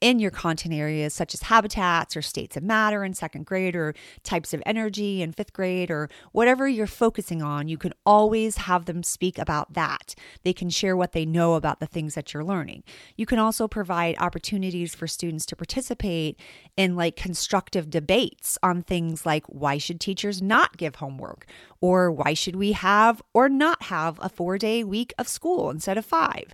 in 0.00 0.18
your 0.18 0.30
content 0.30 0.74
areas 0.74 1.14
such 1.14 1.32
as 1.32 1.42
habitats 1.42 2.16
or 2.16 2.22
states 2.22 2.56
of 2.56 2.62
matter 2.62 3.02
in 3.04 3.14
second 3.14 3.46
grade 3.46 3.74
or 3.74 3.94
types 4.22 4.52
of 4.52 4.62
energy 4.66 5.22
in 5.22 5.32
fifth 5.32 5.52
grade 5.52 5.90
or 5.90 6.10
whatever 6.32 6.68
you're 6.68 6.86
focusing 6.86 7.42
on 7.42 7.68
you 7.68 7.78
can 7.78 7.92
always 8.04 8.58
have 8.58 8.84
them 8.84 9.02
speak 9.02 9.38
about 9.38 9.72
that. 9.72 10.14
They 10.42 10.52
can 10.52 10.70
share 10.70 10.96
what 10.96 11.12
they 11.12 11.24
know 11.24 11.54
about 11.54 11.80
the 11.80 11.86
things 11.86 12.14
that 12.14 12.34
you're 12.34 12.44
learning. 12.44 12.82
You 13.16 13.26
can 13.26 13.38
also 13.38 13.66
provide 13.68 14.16
opportunities 14.18 14.94
for 14.94 15.06
students 15.06 15.46
to 15.46 15.56
participate 15.56 16.38
in 16.76 16.96
like 16.96 17.16
constructive 17.16 17.88
debates 17.90 18.58
on 18.62 18.82
things 18.82 19.24
like 19.24 19.44
why 19.46 19.78
should 19.78 20.00
teachers 20.00 20.42
not 20.42 20.76
give 20.76 20.96
homework 20.96 21.46
or 21.80 22.10
why 22.10 22.34
should 22.34 22.56
we 22.56 22.72
have 22.72 23.22
or 23.32 23.48
not 23.48 23.84
have 23.84 24.18
a 24.22 24.28
four 24.28 24.58
day 24.58 24.84
week 24.84 25.12
of 25.18 25.28
school 25.28 25.70
instead 25.70 25.98
of 25.98 26.04
five? 26.04 26.52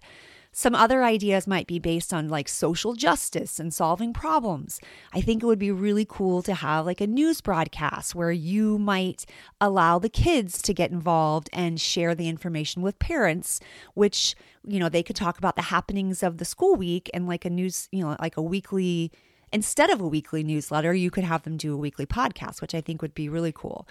Some 0.59 0.75
other 0.75 1.04
ideas 1.04 1.47
might 1.47 1.66
be 1.66 1.78
based 1.78 2.14
on 2.14 2.30
like 2.30 2.49
social 2.49 2.95
justice 2.95 3.61
and 3.61 3.75
solving 3.75 4.14
problems. 4.14 4.80
I 5.12 5.21
think 5.21 5.42
it 5.42 5.47
would 5.47 5.59
be 5.59 5.71
really 5.71 6.06
cool 6.09 6.40
to 6.45 6.54
have 6.54 6.87
like 6.87 7.02
a 7.02 7.06
news 7.06 7.42
broadcast 7.42 8.14
where 8.14 8.33
you 8.33 8.78
might 8.78 9.26
allow 9.61 9.99
the 9.99 10.09
kids 10.09 10.62
to 10.62 10.73
get 10.73 10.90
involved 10.90 11.50
and 11.52 11.78
share 11.78 12.14
the 12.14 12.30
information 12.30 12.80
with 12.80 12.99
parents, 12.99 13.61
which, 13.92 14.35
you 14.66 14.78
know, 14.78 14.88
they 14.88 15.02
could 15.02 15.14
talk 15.14 15.37
about 15.37 15.56
the 15.56 15.62
happenings 15.62 16.23
of 16.23 16.38
the 16.38 16.47
school 16.47 16.75
week 16.75 17.11
and 17.12 17.28
like 17.28 17.45
a 17.45 17.50
news, 17.50 17.87
you 17.92 18.02
know, 18.02 18.16
like 18.18 18.38
a 18.38 18.42
weekly 18.42 19.12
instead 19.52 19.90
of 19.90 20.00
a 20.00 20.09
weekly 20.09 20.42
newsletter, 20.42 20.92
you 20.92 21.11
could 21.11 21.25
have 21.25 21.42
them 21.42 21.56
do 21.56 21.73
a 21.75 21.76
weekly 21.76 22.06
podcast, 22.06 22.61
which 22.61 22.75
I 22.75 22.80
think 22.80 23.02
would 23.02 23.14
be 23.14 23.28
really 23.28 23.52
cool. 23.52 23.87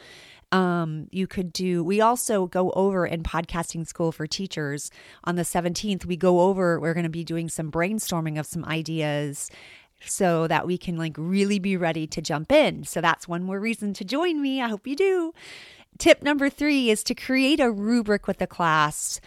Um, 0.56 1.10
you 1.12 1.28
could 1.28 1.52
do, 1.52 1.84
we 1.84 2.00
also 2.00 2.46
go 2.48 2.72
over 2.72 3.06
in 3.06 3.24
podcasting 3.24 3.86
school 3.86 4.14
for 4.14 4.26
teachers 4.26 4.90
on 5.26 5.36
the 5.36 5.42
17th. 5.42 6.06
We 6.06 6.16
go 6.16 6.40
over, 6.40 6.80
we're 6.80 6.94
going 6.94 7.04
to 7.04 7.10
be 7.10 7.26
doing 7.26 7.50
some 7.50 7.70
brainstorming 7.70 8.40
of 8.40 8.46
some 8.46 8.64
ideas 8.64 9.52
so 10.06 10.48
that 10.48 10.66
we 10.66 10.78
can 10.78 10.96
like 10.96 11.16
really 11.18 11.60
be 11.60 11.76
ready 11.76 12.08
to 12.08 12.22
jump 12.22 12.54
in. 12.54 12.86
So 12.86 13.02
that's 13.02 13.28
one 13.28 13.44
more 13.44 13.60
reason 13.60 13.94
to 13.96 14.06
join 14.06 14.42
me. 14.42 14.62
I 14.62 14.70
hope 14.70 14.88
you 14.88 14.96
do. 14.96 15.34
Tip 15.98 16.24
number 16.24 16.50
three 16.50 16.90
is 16.90 17.04
to 17.04 17.16
create 17.16 17.60
a 17.60 17.70
rubric 17.70 18.26
with 18.26 18.38
the 18.38 18.48
class 18.48 19.20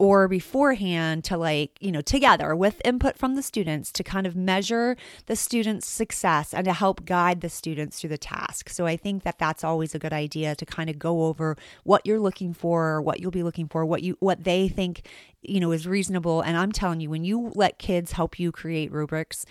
or 0.00 0.28
beforehand 0.28 1.22
to 1.22 1.36
like, 1.36 1.76
you 1.78 1.92
know, 1.92 2.00
together 2.00 2.56
with 2.56 2.80
input 2.86 3.18
from 3.18 3.34
the 3.34 3.42
students 3.42 3.92
to 3.92 4.02
kind 4.02 4.26
of 4.26 4.34
measure 4.34 4.96
the 5.26 5.36
students' 5.36 5.86
success 5.86 6.54
and 6.54 6.64
to 6.64 6.72
help 6.72 7.04
guide 7.04 7.42
the 7.42 7.50
students 7.50 8.00
through 8.00 8.08
the 8.08 8.16
task. 8.16 8.70
So 8.70 8.86
I 8.86 8.96
think 8.96 9.24
that 9.24 9.38
that's 9.38 9.62
always 9.62 9.94
a 9.94 9.98
good 9.98 10.14
idea 10.14 10.54
to 10.54 10.64
kind 10.64 10.88
of 10.88 10.98
go 10.98 11.24
over 11.24 11.54
what 11.84 12.06
you're 12.06 12.18
looking 12.18 12.54
for, 12.54 13.02
what 13.02 13.20
you'll 13.20 13.30
be 13.30 13.42
looking 13.42 13.68
for, 13.68 13.84
what 13.84 14.02
you 14.02 14.16
what 14.20 14.44
they 14.44 14.68
think, 14.68 15.06
you 15.42 15.60
know, 15.60 15.70
is 15.70 15.86
reasonable. 15.86 16.40
And 16.40 16.56
I'm 16.56 16.72
telling 16.72 17.02
you, 17.02 17.10
when 17.10 17.24
you 17.24 17.52
let 17.54 17.78
kids 17.78 18.12
help 18.12 18.38
you 18.38 18.52
create 18.52 18.90
rubrics, 18.90 19.44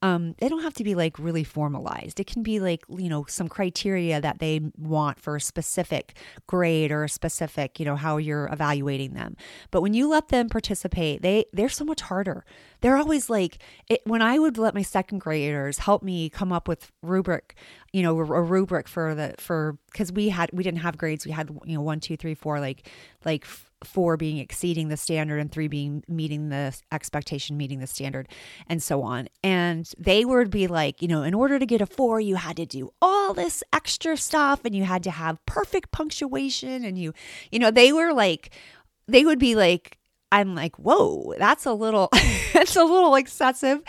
um, 0.00 0.34
they 0.38 0.48
don't 0.48 0.62
have 0.62 0.74
to 0.74 0.84
be 0.84 0.94
like 0.94 1.18
really 1.18 1.42
formalized. 1.42 2.20
It 2.20 2.26
can 2.28 2.42
be 2.42 2.60
like, 2.60 2.84
you 2.88 3.08
know, 3.08 3.24
some 3.28 3.48
criteria 3.48 4.20
that 4.20 4.38
they 4.38 4.60
want 4.78 5.18
for 5.18 5.36
a 5.36 5.40
specific 5.40 6.16
grade 6.46 6.92
or 6.92 7.04
a 7.04 7.08
specific, 7.08 7.80
you 7.80 7.84
know, 7.84 7.96
how 7.96 8.16
you're 8.16 8.48
evaluating 8.52 9.14
them. 9.14 9.36
But 9.70 9.82
when 9.82 9.94
you 9.94 10.08
let 10.08 10.28
them 10.28 10.48
participate, 10.48 11.22
they 11.22 11.46
they're 11.52 11.68
so 11.68 11.84
much 11.84 12.02
harder. 12.02 12.44
They're 12.80 12.96
always 12.96 13.28
like 13.28 13.58
it, 13.88 14.00
when 14.04 14.22
I 14.22 14.38
would 14.38 14.56
let 14.56 14.74
my 14.74 14.82
second 14.82 15.18
graders 15.18 15.78
help 15.78 16.02
me 16.04 16.30
come 16.30 16.52
up 16.52 16.68
with 16.68 16.92
rubric, 17.02 17.56
you 17.92 18.02
know, 18.02 18.18
a, 18.18 18.22
a 18.22 18.42
rubric 18.42 18.88
for 18.88 19.14
the 19.14 19.34
for 19.38 19.78
because 19.90 20.12
we 20.12 20.28
had 20.28 20.50
we 20.52 20.62
didn't 20.62 20.80
have 20.80 20.98
grades. 20.98 21.24
We 21.24 21.32
had 21.32 21.50
you 21.64 21.74
know 21.74 21.82
one, 21.82 22.00
two, 22.00 22.16
three, 22.16 22.34
four, 22.34 22.60
like 22.60 22.88
like 23.24 23.46
four 23.84 24.16
being 24.16 24.38
exceeding 24.38 24.88
the 24.88 24.96
standard 24.96 25.38
and 25.38 25.50
three 25.52 25.68
being 25.68 26.02
meeting 26.08 26.48
the 26.48 26.76
expectation, 26.92 27.56
meeting 27.56 27.78
the 27.78 27.86
standard, 27.86 28.28
and 28.68 28.82
so 28.82 29.02
on. 29.02 29.28
And 29.42 29.90
they 29.98 30.24
would 30.24 30.50
be 30.50 30.66
like, 30.66 31.00
you 31.00 31.08
know, 31.08 31.22
in 31.22 31.34
order 31.34 31.58
to 31.58 31.66
get 31.66 31.80
a 31.80 31.86
four, 31.86 32.20
you 32.20 32.36
had 32.36 32.56
to 32.56 32.66
do 32.66 32.92
all 33.00 33.34
this 33.34 33.62
extra 33.72 34.16
stuff 34.16 34.60
and 34.64 34.74
you 34.74 34.84
had 34.84 35.02
to 35.04 35.10
have 35.10 35.44
perfect 35.46 35.92
punctuation. 35.92 36.84
And 36.84 36.98
you, 36.98 37.12
you 37.50 37.58
know, 37.58 37.70
they 37.70 37.92
were 37.92 38.12
like, 38.12 38.50
they 39.06 39.24
would 39.24 39.38
be 39.38 39.54
like, 39.54 39.97
I'm 40.30 40.54
like, 40.54 40.76
whoa, 40.76 41.34
that's 41.38 41.64
a 41.64 41.72
little, 41.72 42.08
that's 42.52 42.76
a 42.76 42.84
little 42.84 43.14
excessive. 43.14 43.80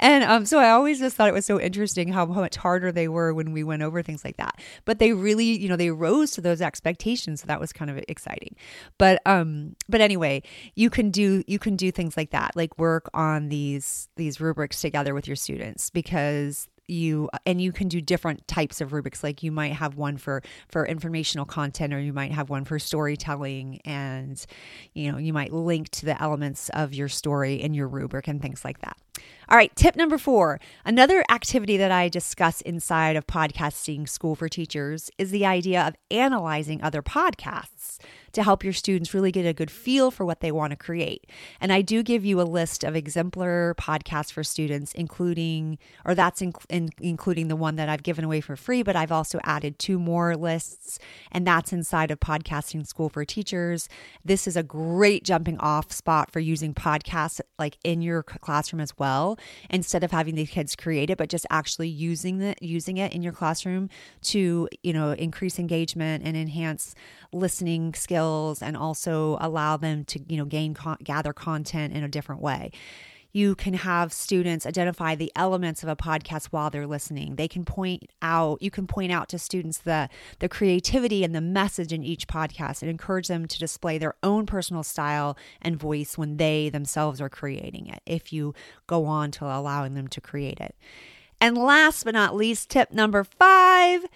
And 0.00 0.24
um, 0.24 0.44
so 0.44 0.58
I 0.58 0.70
always 0.70 0.98
just 0.98 1.16
thought 1.16 1.28
it 1.28 1.34
was 1.34 1.46
so 1.46 1.60
interesting 1.60 2.08
how 2.12 2.26
how 2.26 2.40
much 2.40 2.56
harder 2.56 2.90
they 2.90 3.08
were 3.08 3.32
when 3.32 3.52
we 3.52 3.62
went 3.62 3.82
over 3.82 4.02
things 4.02 4.24
like 4.24 4.36
that. 4.38 4.60
But 4.84 4.98
they 4.98 5.12
really, 5.12 5.58
you 5.58 5.68
know, 5.68 5.76
they 5.76 5.90
rose 5.90 6.32
to 6.32 6.40
those 6.40 6.60
expectations. 6.60 7.42
So 7.42 7.46
that 7.46 7.60
was 7.60 7.72
kind 7.72 7.90
of 7.90 8.02
exciting. 8.08 8.56
But 8.98 9.20
um, 9.26 9.76
but 9.88 10.00
anyway, 10.00 10.42
you 10.74 10.90
can 10.90 11.10
do 11.10 11.42
you 11.46 11.58
can 11.58 11.76
do 11.76 11.92
things 11.92 12.16
like 12.16 12.30
that, 12.30 12.56
like 12.56 12.76
work 12.78 13.08
on 13.14 13.48
these 13.48 14.08
these 14.16 14.40
rubrics 14.40 14.80
together 14.80 15.14
with 15.14 15.26
your 15.26 15.36
students 15.36 15.90
because 15.90 16.68
you 16.86 17.30
and 17.46 17.60
you 17.60 17.72
can 17.72 17.88
do 17.88 18.00
different 18.00 18.46
types 18.46 18.80
of 18.80 18.92
rubrics. 18.92 19.22
Like 19.22 19.42
you 19.42 19.50
might 19.50 19.72
have 19.72 19.96
one 19.96 20.16
for 20.16 20.42
for 20.68 20.86
informational 20.86 21.46
content 21.46 21.92
or 21.92 22.00
you 22.00 22.12
might 22.12 22.32
have 22.32 22.50
one 22.50 22.64
for 22.64 22.78
storytelling 22.78 23.80
and 23.84 24.44
you 24.92 25.10
know 25.10 25.18
you 25.18 25.32
might 25.32 25.52
link 25.52 25.88
to 25.90 26.06
the 26.06 26.20
elements 26.22 26.68
of 26.70 26.94
your 26.94 27.08
story 27.08 27.54
in 27.54 27.74
your 27.74 27.88
rubric 27.88 28.28
and 28.28 28.40
things 28.40 28.64
like 28.64 28.80
that. 28.80 28.96
All 29.48 29.56
right 29.56 29.74
tip 29.76 29.96
number 29.96 30.18
4 30.18 30.60
another 30.84 31.24
activity 31.30 31.76
that 31.76 31.90
I 31.90 32.08
discuss 32.08 32.60
inside 32.62 33.16
of 33.16 33.26
podcasting 33.26 34.08
school 34.08 34.34
for 34.34 34.48
teachers 34.48 35.10
is 35.18 35.30
the 35.30 35.46
idea 35.46 35.86
of 35.86 35.94
analyzing 36.10 36.82
other 36.82 37.02
podcasts 37.02 37.98
to 38.34 38.42
help 38.42 38.62
your 38.62 38.72
students 38.72 39.14
really 39.14 39.32
get 39.32 39.46
a 39.46 39.52
good 39.52 39.70
feel 39.70 40.10
for 40.10 40.24
what 40.24 40.40
they 40.40 40.52
want 40.52 40.70
to 40.72 40.76
create. 40.76 41.26
And 41.60 41.72
I 41.72 41.82
do 41.82 42.02
give 42.02 42.24
you 42.24 42.40
a 42.40 42.42
list 42.42 42.84
of 42.84 42.94
exemplar 42.94 43.74
podcasts 43.76 44.32
for 44.32 44.44
students, 44.44 44.92
including, 44.92 45.78
or 46.04 46.14
that's 46.14 46.42
in, 46.42 46.52
in, 46.68 46.90
including 47.00 47.48
the 47.48 47.56
one 47.56 47.76
that 47.76 47.88
I've 47.88 48.02
given 48.02 48.24
away 48.24 48.40
for 48.40 48.56
free, 48.56 48.82
but 48.82 48.96
I've 48.96 49.12
also 49.12 49.38
added 49.44 49.78
two 49.78 49.98
more 49.98 50.36
lists, 50.36 50.98
and 51.30 51.46
that's 51.46 51.72
inside 51.72 52.10
of 52.10 52.20
Podcasting 52.20 52.86
School 52.86 53.08
for 53.08 53.24
Teachers. 53.24 53.88
This 54.24 54.46
is 54.46 54.56
a 54.56 54.62
great 54.62 55.24
jumping 55.24 55.58
off 55.58 55.92
spot 55.92 56.30
for 56.30 56.40
using 56.40 56.74
podcasts 56.74 57.40
like 57.58 57.78
in 57.84 58.02
your 58.02 58.22
classroom 58.22 58.80
as 58.80 58.98
well, 58.98 59.38
instead 59.70 60.02
of 60.02 60.10
having 60.10 60.34
the 60.34 60.46
kids 60.46 60.74
create 60.74 61.08
it, 61.10 61.18
but 61.18 61.28
just 61.28 61.46
actually 61.50 61.88
using 61.88 62.40
it, 62.42 62.60
using 62.60 62.96
it 62.96 63.12
in 63.12 63.22
your 63.22 63.32
classroom 63.32 63.88
to, 64.22 64.68
you 64.82 64.92
know, 64.92 65.12
increase 65.12 65.58
engagement 65.58 66.24
and 66.26 66.36
enhance 66.36 66.94
listening 67.32 67.94
skills 67.94 68.23
and 68.62 68.76
also 68.76 69.36
allow 69.40 69.76
them 69.76 70.04
to, 70.06 70.20
you 70.28 70.36
know, 70.36 70.44
gain, 70.44 70.74
con- 70.74 70.98
gather 71.02 71.32
content 71.32 71.94
in 71.94 72.04
a 72.04 72.08
different 72.08 72.40
way. 72.40 72.70
You 73.32 73.56
can 73.56 73.74
have 73.74 74.12
students 74.12 74.64
identify 74.64 75.16
the 75.16 75.32
elements 75.34 75.82
of 75.82 75.88
a 75.88 75.96
podcast 75.96 76.46
while 76.46 76.70
they're 76.70 76.86
listening. 76.86 77.34
They 77.34 77.48
can 77.48 77.64
point 77.64 78.08
out 78.22 78.62
you 78.62 78.70
can 78.70 78.86
point 78.86 79.10
out 79.10 79.28
to 79.30 79.40
students 79.40 79.78
the 79.78 80.08
the 80.38 80.48
creativity 80.48 81.24
and 81.24 81.34
the 81.34 81.40
message 81.40 81.92
in 81.92 82.04
each 82.04 82.28
podcast 82.28 82.80
and 82.80 82.90
encourage 82.90 83.26
them 83.26 83.46
to 83.46 83.58
display 83.58 83.98
their 83.98 84.14
own 84.22 84.46
personal 84.46 84.84
style 84.84 85.36
and 85.60 85.76
voice 85.76 86.16
when 86.16 86.36
they 86.36 86.68
themselves 86.68 87.20
are 87.20 87.28
creating 87.28 87.88
it 87.88 88.02
if 88.06 88.32
you 88.32 88.54
go 88.86 89.04
on 89.06 89.32
to 89.32 89.44
allowing 89.44 89.94
them 89.94 90.06
to 90.08 90.20
create 90.20 90.60
it. 90.60 90.76
And 91.40 91.58
last 91.58 92.04
but 92.04 92.14
not 92.14 92.36
least, 92.36 92.70
tip 92.70 92.92
number 92.92 93.24
five 93.24 94.06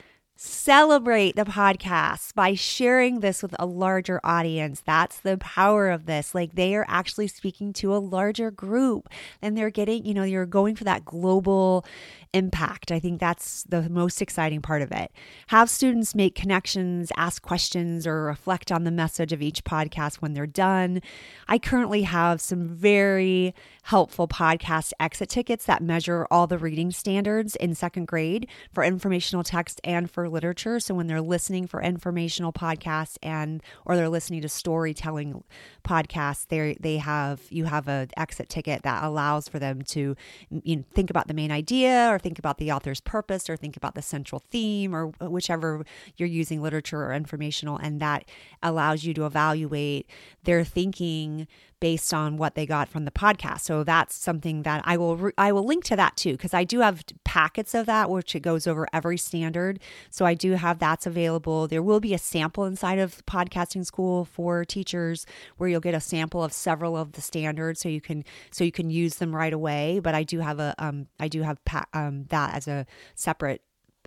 celebrate 0.41 1.35
the 1.35 1.45
podcast 1.45 2.33
by 2.33 2.55
sharing 2.55 3.19
this 3.19 3.43
with 3.43 3.57
a 3.59 3.67
larger 3.67 4.21
audience. 4.23 4.81
That's 4.87 5.19
the 5.19 5.37
power 5.39 5.91
of 5.91 6.07
this. 6.07 6.33
Like 6.33 6.55
they 6.55 6.77
are 6.77 6.87
actually 6.87 7.27
speaking 7.27 7.73
to 7.75 7.93
a 7.93 7.99
larger 7.99 8.53
group 8.53 9.09
and 9.43 9.59
they're 9.59 9.69
getting, 9.69 10.07
you 10.07 10.15
know, 10.15 10.23
you're 10.23 10.47
going 10.47 10.77
for 10.77 10.85
that 10.85 11.05
global 11.05 11.85
impact. 12.33 12.93
I 12.93 13.01
think 13.01 13.19
that's 13.19 13.65
the 13.65 13.89
most 13.89 14.23
exciting 14.23 14.63
part 14.63 14.83
of 14.83 14.93
it. 14.93 15.11
Have 15.49 15.69
students 15.69 16.15
make 16.15 16.37
connections, 16.37 17.11
ask 17.17 17.43
questions, 17.43 18.07
or 18.07 18.23
reflect 18.23 18.71
on 18.71 18.85
the 18.85 18.93
message 18.93 19.33
of 19.33 19.43
each 19.43 19.65
podcast 19.65 20.17
when 20.17 20.35
they're 20.35 20.47
done. 20.47 21.01
I 21.49 21.59
currently 21.59 22.03
have 22.03 22.41
some 22.41 22.69
very 22.69 23.55
helpful 23.85 24.29
podcast 24.29 24.93
exit 25.01 25.31
tickets 25.31 25.65
that 25.65 25.83
measure 25.83 26.27
all 26.31 26.47
the 26.47 26.59
reading 26.59 26.93
standards 26.93 27.57
in 27.57 27.75
second 27.75 28.07
grade 28.07 28.47
for 28.73 28.85
informational 28.85 29.43
text 29.43 29.81
and 29.83 30.11
for 30.11 30.28
literature. 30.29 30.81
So 30.81 30.95
when 30.95 31.07
they're 31.07 31.21
listening 31.21 31.67
for 31.67 31.83
informational 31.83 32.53
podcasts 32.53 33.17
and 33.23 33.63
or 33.85 33.97
they're 33.97 34.09
listening 34.09 34.43
to 34.43 34.49
storytelling 34.49 35.45
podcasts, 35.85 36.47
they 36.49 36.77
they 36.81 36.99
have 36.99 37.41
you 37.51 37.65
have 37.65 37.89
an 37.89 38.09
exit 38.17 38.49
ticket 38.49 38.83
that 38.83 39.03
allows 39.05 39.49
for 39.49 39.59
them 39.59 39.83
to 39.83 40.17
you 40.51 40.77
know, 40.77 40.85
think 40.95 41.11
about 41.11 41.29
the 41.29 41.35
main 41.35 41.51
idea 41.51 42.09
or 42.11 42.19
think 42.19 42.39
about 42.39 42.59
the 42.59 42.73
author's 42.73 43.01
purpose 43.01 43.49
or 43.49 43.57
think 43.57 43.77
about 43.77 43.95
the 43.95 44.03
central 44.03 44.43
theme 44.51 44.95
or 44.95 45.07
whichever 45.21 45.85
you're 46.17 46.29
using 46.29 46.63
literature 46.63 47.05
or 47.05 47.13
informational 47.13 47.77
and 47.77 48.01
that 48.01 48.25
allows 48.63 49.05
you 49.05 49.15
to 49.15 49.27
evaluate 49.27 50.09
their 50.45 50.65
thinking 50.65 51.47
based 51.81 52.13
on 52.13 52.37
what 52.37 52.55
they 52.55 52.67
got 52.67 52.89
from 52.89 53.05
the 53.05 53.11
podcast. 53.11 53.61
So 53.61 53.85
that's 53.85 54.15
something 54.15 54.63
that 54.63 54.83
I 54.85 54.97
will 54.97 55.17
re- 55.17 55.33
I 55.39 55.53
will 55.53 55.65
link 55.65 55.85
to 55.85 55.97
that 55.97 56.17
too 56.17 56.33
because 56.33 56.55
I 56.55 56.65
do 56.65 56.81
have 56.81 57.05
packets 57.25 57.75
of 57.75 57.87
that 57.87 58.11
which 58.11 58.35
it 58.35 58.41
goes 58.41 58.67
over 58.67 58.89
every 58.93 59.19
standard. 59.19 59.81
So 60.11 60.25
I 60.25 60.35
do 60.35 60.53
have 60.53 60.79
that's 60.79 61.07
available. 61.07 61.69
There 61.69 61.83
will 61.83 62.01
be 62.01 62.15
a 62.15 62.19
sample 62.19 62.65
inside 62.65 62.99
of 62.99 63.25
podcasting 63.27 63.87
school 63.87 64.25
for 64.25 64.65
teachers 64.65 65.27
where 65.57 65.69
you'll 65.69 65.81
get 65.81 65.95
a 65.95 66.01
sample 66.01 66.43
of 66.43 66.53
several 66.53 66.97
of 66.97 67.13
the 67.13 67.21
standards 67.21 67.81
so 67.81 67.89
you 67.89 68.01
can 68.01 68.25
so 68.51 68.65
you 68.65 68.73
can 68.73 68.91
use 68.91 69.17
them 69.17 69.35
right 69.35 69.53
away, 69.53 70.01
but 70.01 70.15
I 70.15 70.23
do 70.23 70.41
have 70.41 70.59
a 70.59 70.75
um 70.79 71.07
I 71.21 71.29
do 71.29 71.43
have 71.43 71.65
pa- 71.65 71.87
um 71.93 72.25
that 72.31 72.55
as 72.55 72.69
a 72.69 72.87
separate 73.15 73.63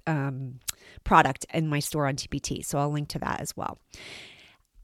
um, 0.08 0.60
product 1.04 1.46
in 1.54 1.68
my 1.68 1.80
store 1.80 2.08
on 2.08 2.16
TPT. 2.16 2.64
So 2.64 2.78
I'll 2.78 2.92
link 2.92 3.10
to 3.10 3.20
that 3.20 3.42
as 3.42 3.56
well. 3.56 3.80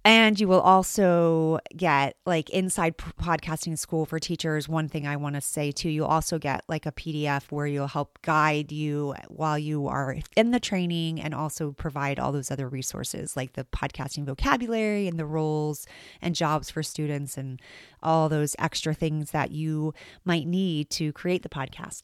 And 0.08 0.39
you 0.39 0.48
will 0.48 0.62
also 0.62 1.60
get 1.76 2.15
like 2.26 2.50
inside 2.52 2.96
podcasting 2.96 3.78
school 3.78 4.06
for 4.06 4.20
teachers. 4.20 4.70
One 4.70 4.88
thing 4.88 5.06
I 5.06 5.17
want 5.17 5.36
to 5.36 5.41
say 5.41 5.70
too, 5.70 5.89
you'll 5.89 6.08
also 6.08 6.39
get 6.39 6.63
like 6.70 6.86
a 6.86 6.93
PDF 6.93 7.52
where 7.52 7.67
you'll 7.67 7.88
help 7.88 8.22
guide 8.22 8.72
you 8.72 9.15
while 9.28 9.60
you 9.60 9.86
are 9.88 10.15
in 10.38 10.52
the 10.52 10.62
training 10.62 11.20
and 11.20 11.36
also 11.36 11.74
provide 11.74 12.20
all 12.20 12.32
those 12.32 12.50
other 12.50 12.70
resources 12.70 13.36
like 13.36 13.52
the 13.52 13.65
podcasting 13.65 14.24
vocabulary 14.26 15.10
and 15.10 15.20
the 15.20 15.26
roles 15.26 15.86
and 16.22 16.36
jobs 16.36 16.70
for 16.70 16.82
students 16.82 17.38
and 17.38 17.62
all 18.02 18.30
those 18.30 18.56
extra 18.60 18.93
things 18.93 19.32
that 19.32 19.52
you 19.52 19.93
might 20.24 20.48
need 20.48 20.89
to 20.89 21.12
create 21.12 21.43
the 21.43 21.50
podcast. 21.50 22.04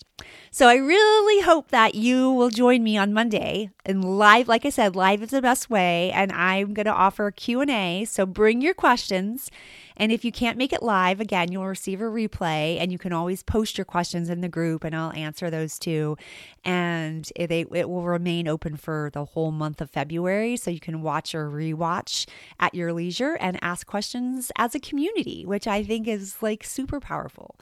So 0.52 0.68
I 0.68 0.76
really 0.76 1.42
hope 1.44 1.70
that 1.70 1.96
you 1.96 2.32
will 2.32 2.50
join 2.50 2.84
me 2.84 2.98
on 2.98 3.13
Monday 3.13 3.70
and 3.86 4.04
live 4.04 4.50
like 4.50 4.66
I 4.66 4.70
said 4.72 4.94
live 4.94 5.24
is 5.24 5.30
the 5.30 5.42
best 5.42 5.70
way 5.70 6.12
and 6.12 6.34
I'm 6.34 6.74
going 6.74 6.86
to 6.86 6.92
offer 6.92 7.32
Q&A 7.32 7.92
so 8.03 8.25
bring 8.25 8.62
your 8.62 8.73
questions. 8.73 9.49
And 9.97 10.12
if 10.12 10.25
you 10.25 10.32
can't 10.32 10.58
make 10.58 10.73
it 10.73 10.84
live, 10.84 11.19
again, 11.19 11.51
you'll 11.51 11.67
receive 11.67 12.01
a 12.01 12.06
replay 12.06 12.79
and 12.79 12.91
you 12.91 12.97
can 12.97 13.13
always 13.13 13.43
post 13.43 13.77
your 13.77 13.86
questions 13.86 14.29
in 14.29 14.41
the 14.41 14.49
group 14.49 14.84
and 14.84 14.95
I'll 14.95 15.13
answer 15.13 15.49
those 15.49 15.77
too. 15.79 16.17
And 16.65 17.29
it, 17.36 17.51
it 17.51 17.89
will 17.89 18.03
remain 18.03 18.47
open 18.47 18.77
for 18.77 19.10
the 19.13 19.25
whole 19.25 19.51
month 19.51 19.82
of 19.82 19.89
February. 19.89 20.58
So 20.58 20.71
you 20.71 20.79
can 20.79 21.01
watch 21.01 21.36
or 21.36 21.49
rewatch 21.49 22.27
at 22.60 22.73
your 22.73 22.93
leisure 22.93 23.38
and 23.39 23.60
ask 23.62 23.86
questions 23.86 24.51
as 24.58 24.75
a 24.75 24.79
community, 24.79 25.45
which 25.45 25.67
I 25.67 25.84
think 25.84 26.08
is 26.08 26.41
like 26.41 26.63
super 26.63 26.99
powerful. 26.99 27.56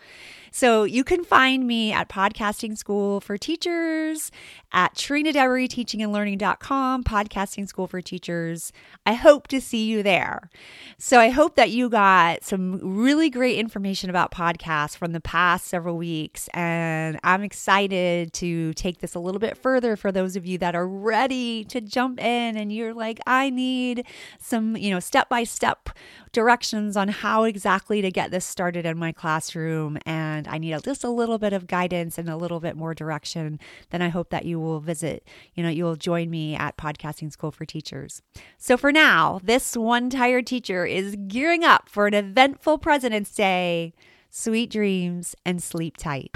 So 0.53 0.83
you 0.83 1.05
can 1.05 1.23
find 1.23 1.65
me 1.65 1.93
at 1.93 2.09
Podcasting 2.09 2.77
School 2.77 3.21
for 3.21 3.37
Teachers, 3.37 4.31
at 4.73 4.95
Trina 4.95 5.31
Deboree 5.31 5.69
Teaching 5.69 6.01
and 6.03 6.11
Learning.com, 6.11 7.05
Podcasting 7.05 7.69
School 7.69 7.87
for 7.87 8.01
Teachers. 8.01 8.73
I 9.05 9.13
hope 9.13 9.47
to 9.47 9.61
see 9.61 9.85
you 9.85 10.03
there. 10.03 10.49
So 10.97 11.19
I 11.19 11.29
hope 11.29 11.55
that 11.55 11.69
you 11.69 11.89
got 12.21 12.43
some 12.43 12.79
really 12.81 13.29
great 13.29 13.57
information 13.57 14.09
about 14.09 14.31
podcasts 14.31 14.95
from 14.95 15.11
the 15.11 15.19
past 15.19 15.65
several 15.65 15.97
weeks. 15.97 16.49
And 16.53 17.19
I'm 17.23 17.41
excited 17.41 18.31
to 18.33 18.73
take 18.73 18.99
this 18.99 19.15
a 19.15 19.19
little 19.19 19.39
bit 19.39 19.57
further 19.57 19.95
for 19.95 20.11
those 20.11 20.35
of 20.35 20.45
you 20.45 20.57
that 20.59 20.75
are 20.75 20.87
ready 20.87 21.63
to 21.65 21.81
jump 21.81 22.19
in 22.19 22.57
and 22.57 22.71
you're 22.71 22.93
like, 22.93 23.19
I 23.25 23.49
need 23.49 24.05
some, 24.39 24.77
you 24.77 24.91
know, 24.91 24.99
step 24.99 25.29
by 25.29 25.43
step 25.43 25.89
directions 26.31 26.95
on 26.95 27.07
how 27.07 27.43
exactly 27.43 28.01
to 28.01 28.11
get 28.11 28.29
this 28.31 28.45
started 28.45 28.85
in 28.85 28.97
my 28.97 29.11
classroom 29.11 29.97
and 30.05 30.47
I 30.47 30.57
need 30.59 30.71
just 30.83 31.03
a 31.03 31.09
little 31.09 31.37
bit 31.37 31.53
of 31.53 31.67
guidance 31.67 32.17
and 32.17 32.29
a 32.29 32.37
little 32.37 32.59
bit 32.59 32.77
more 32.77 32.93
direction, 32.93 33.59
then 33.89 34.01
I 34.01 34.09
hope 34.09 34.29
that 34.29 34.45
you 34.45 34.59
will 34.59 34.79
visit, 34.79 35.27
you 35.55 35.63
know, 35.63 35.69
you 35.69 35.83
will 35.83 35.95
join 35.95 36.29
me 36.29 36.55
at 36.55 36.77
Podcasting 36.77 37.31
School 37.31 37.51
for 37.51 37.65
Teachers. 37.65 38.21
So 38.57 38.77
for 38.77 38.91
now, 38.91 39.39
this 39.43 39.75
one 39.75 40.09
tired 40.09 40.45
teacher 40.45 40.85
is 40.85 41.17
gearing 41.27 41.63
up 41.63 41.89
for 41.89 42.10
an 42.13 42.25
eventful 42.25 42.77
President's 42.77 43.33
Day. 43.33 43.93
Sweet 44.29 44.69
dreams 44.71 45.35
and 45.45 45.61
sleep 45.63 45.97
tight. 45.97 46.31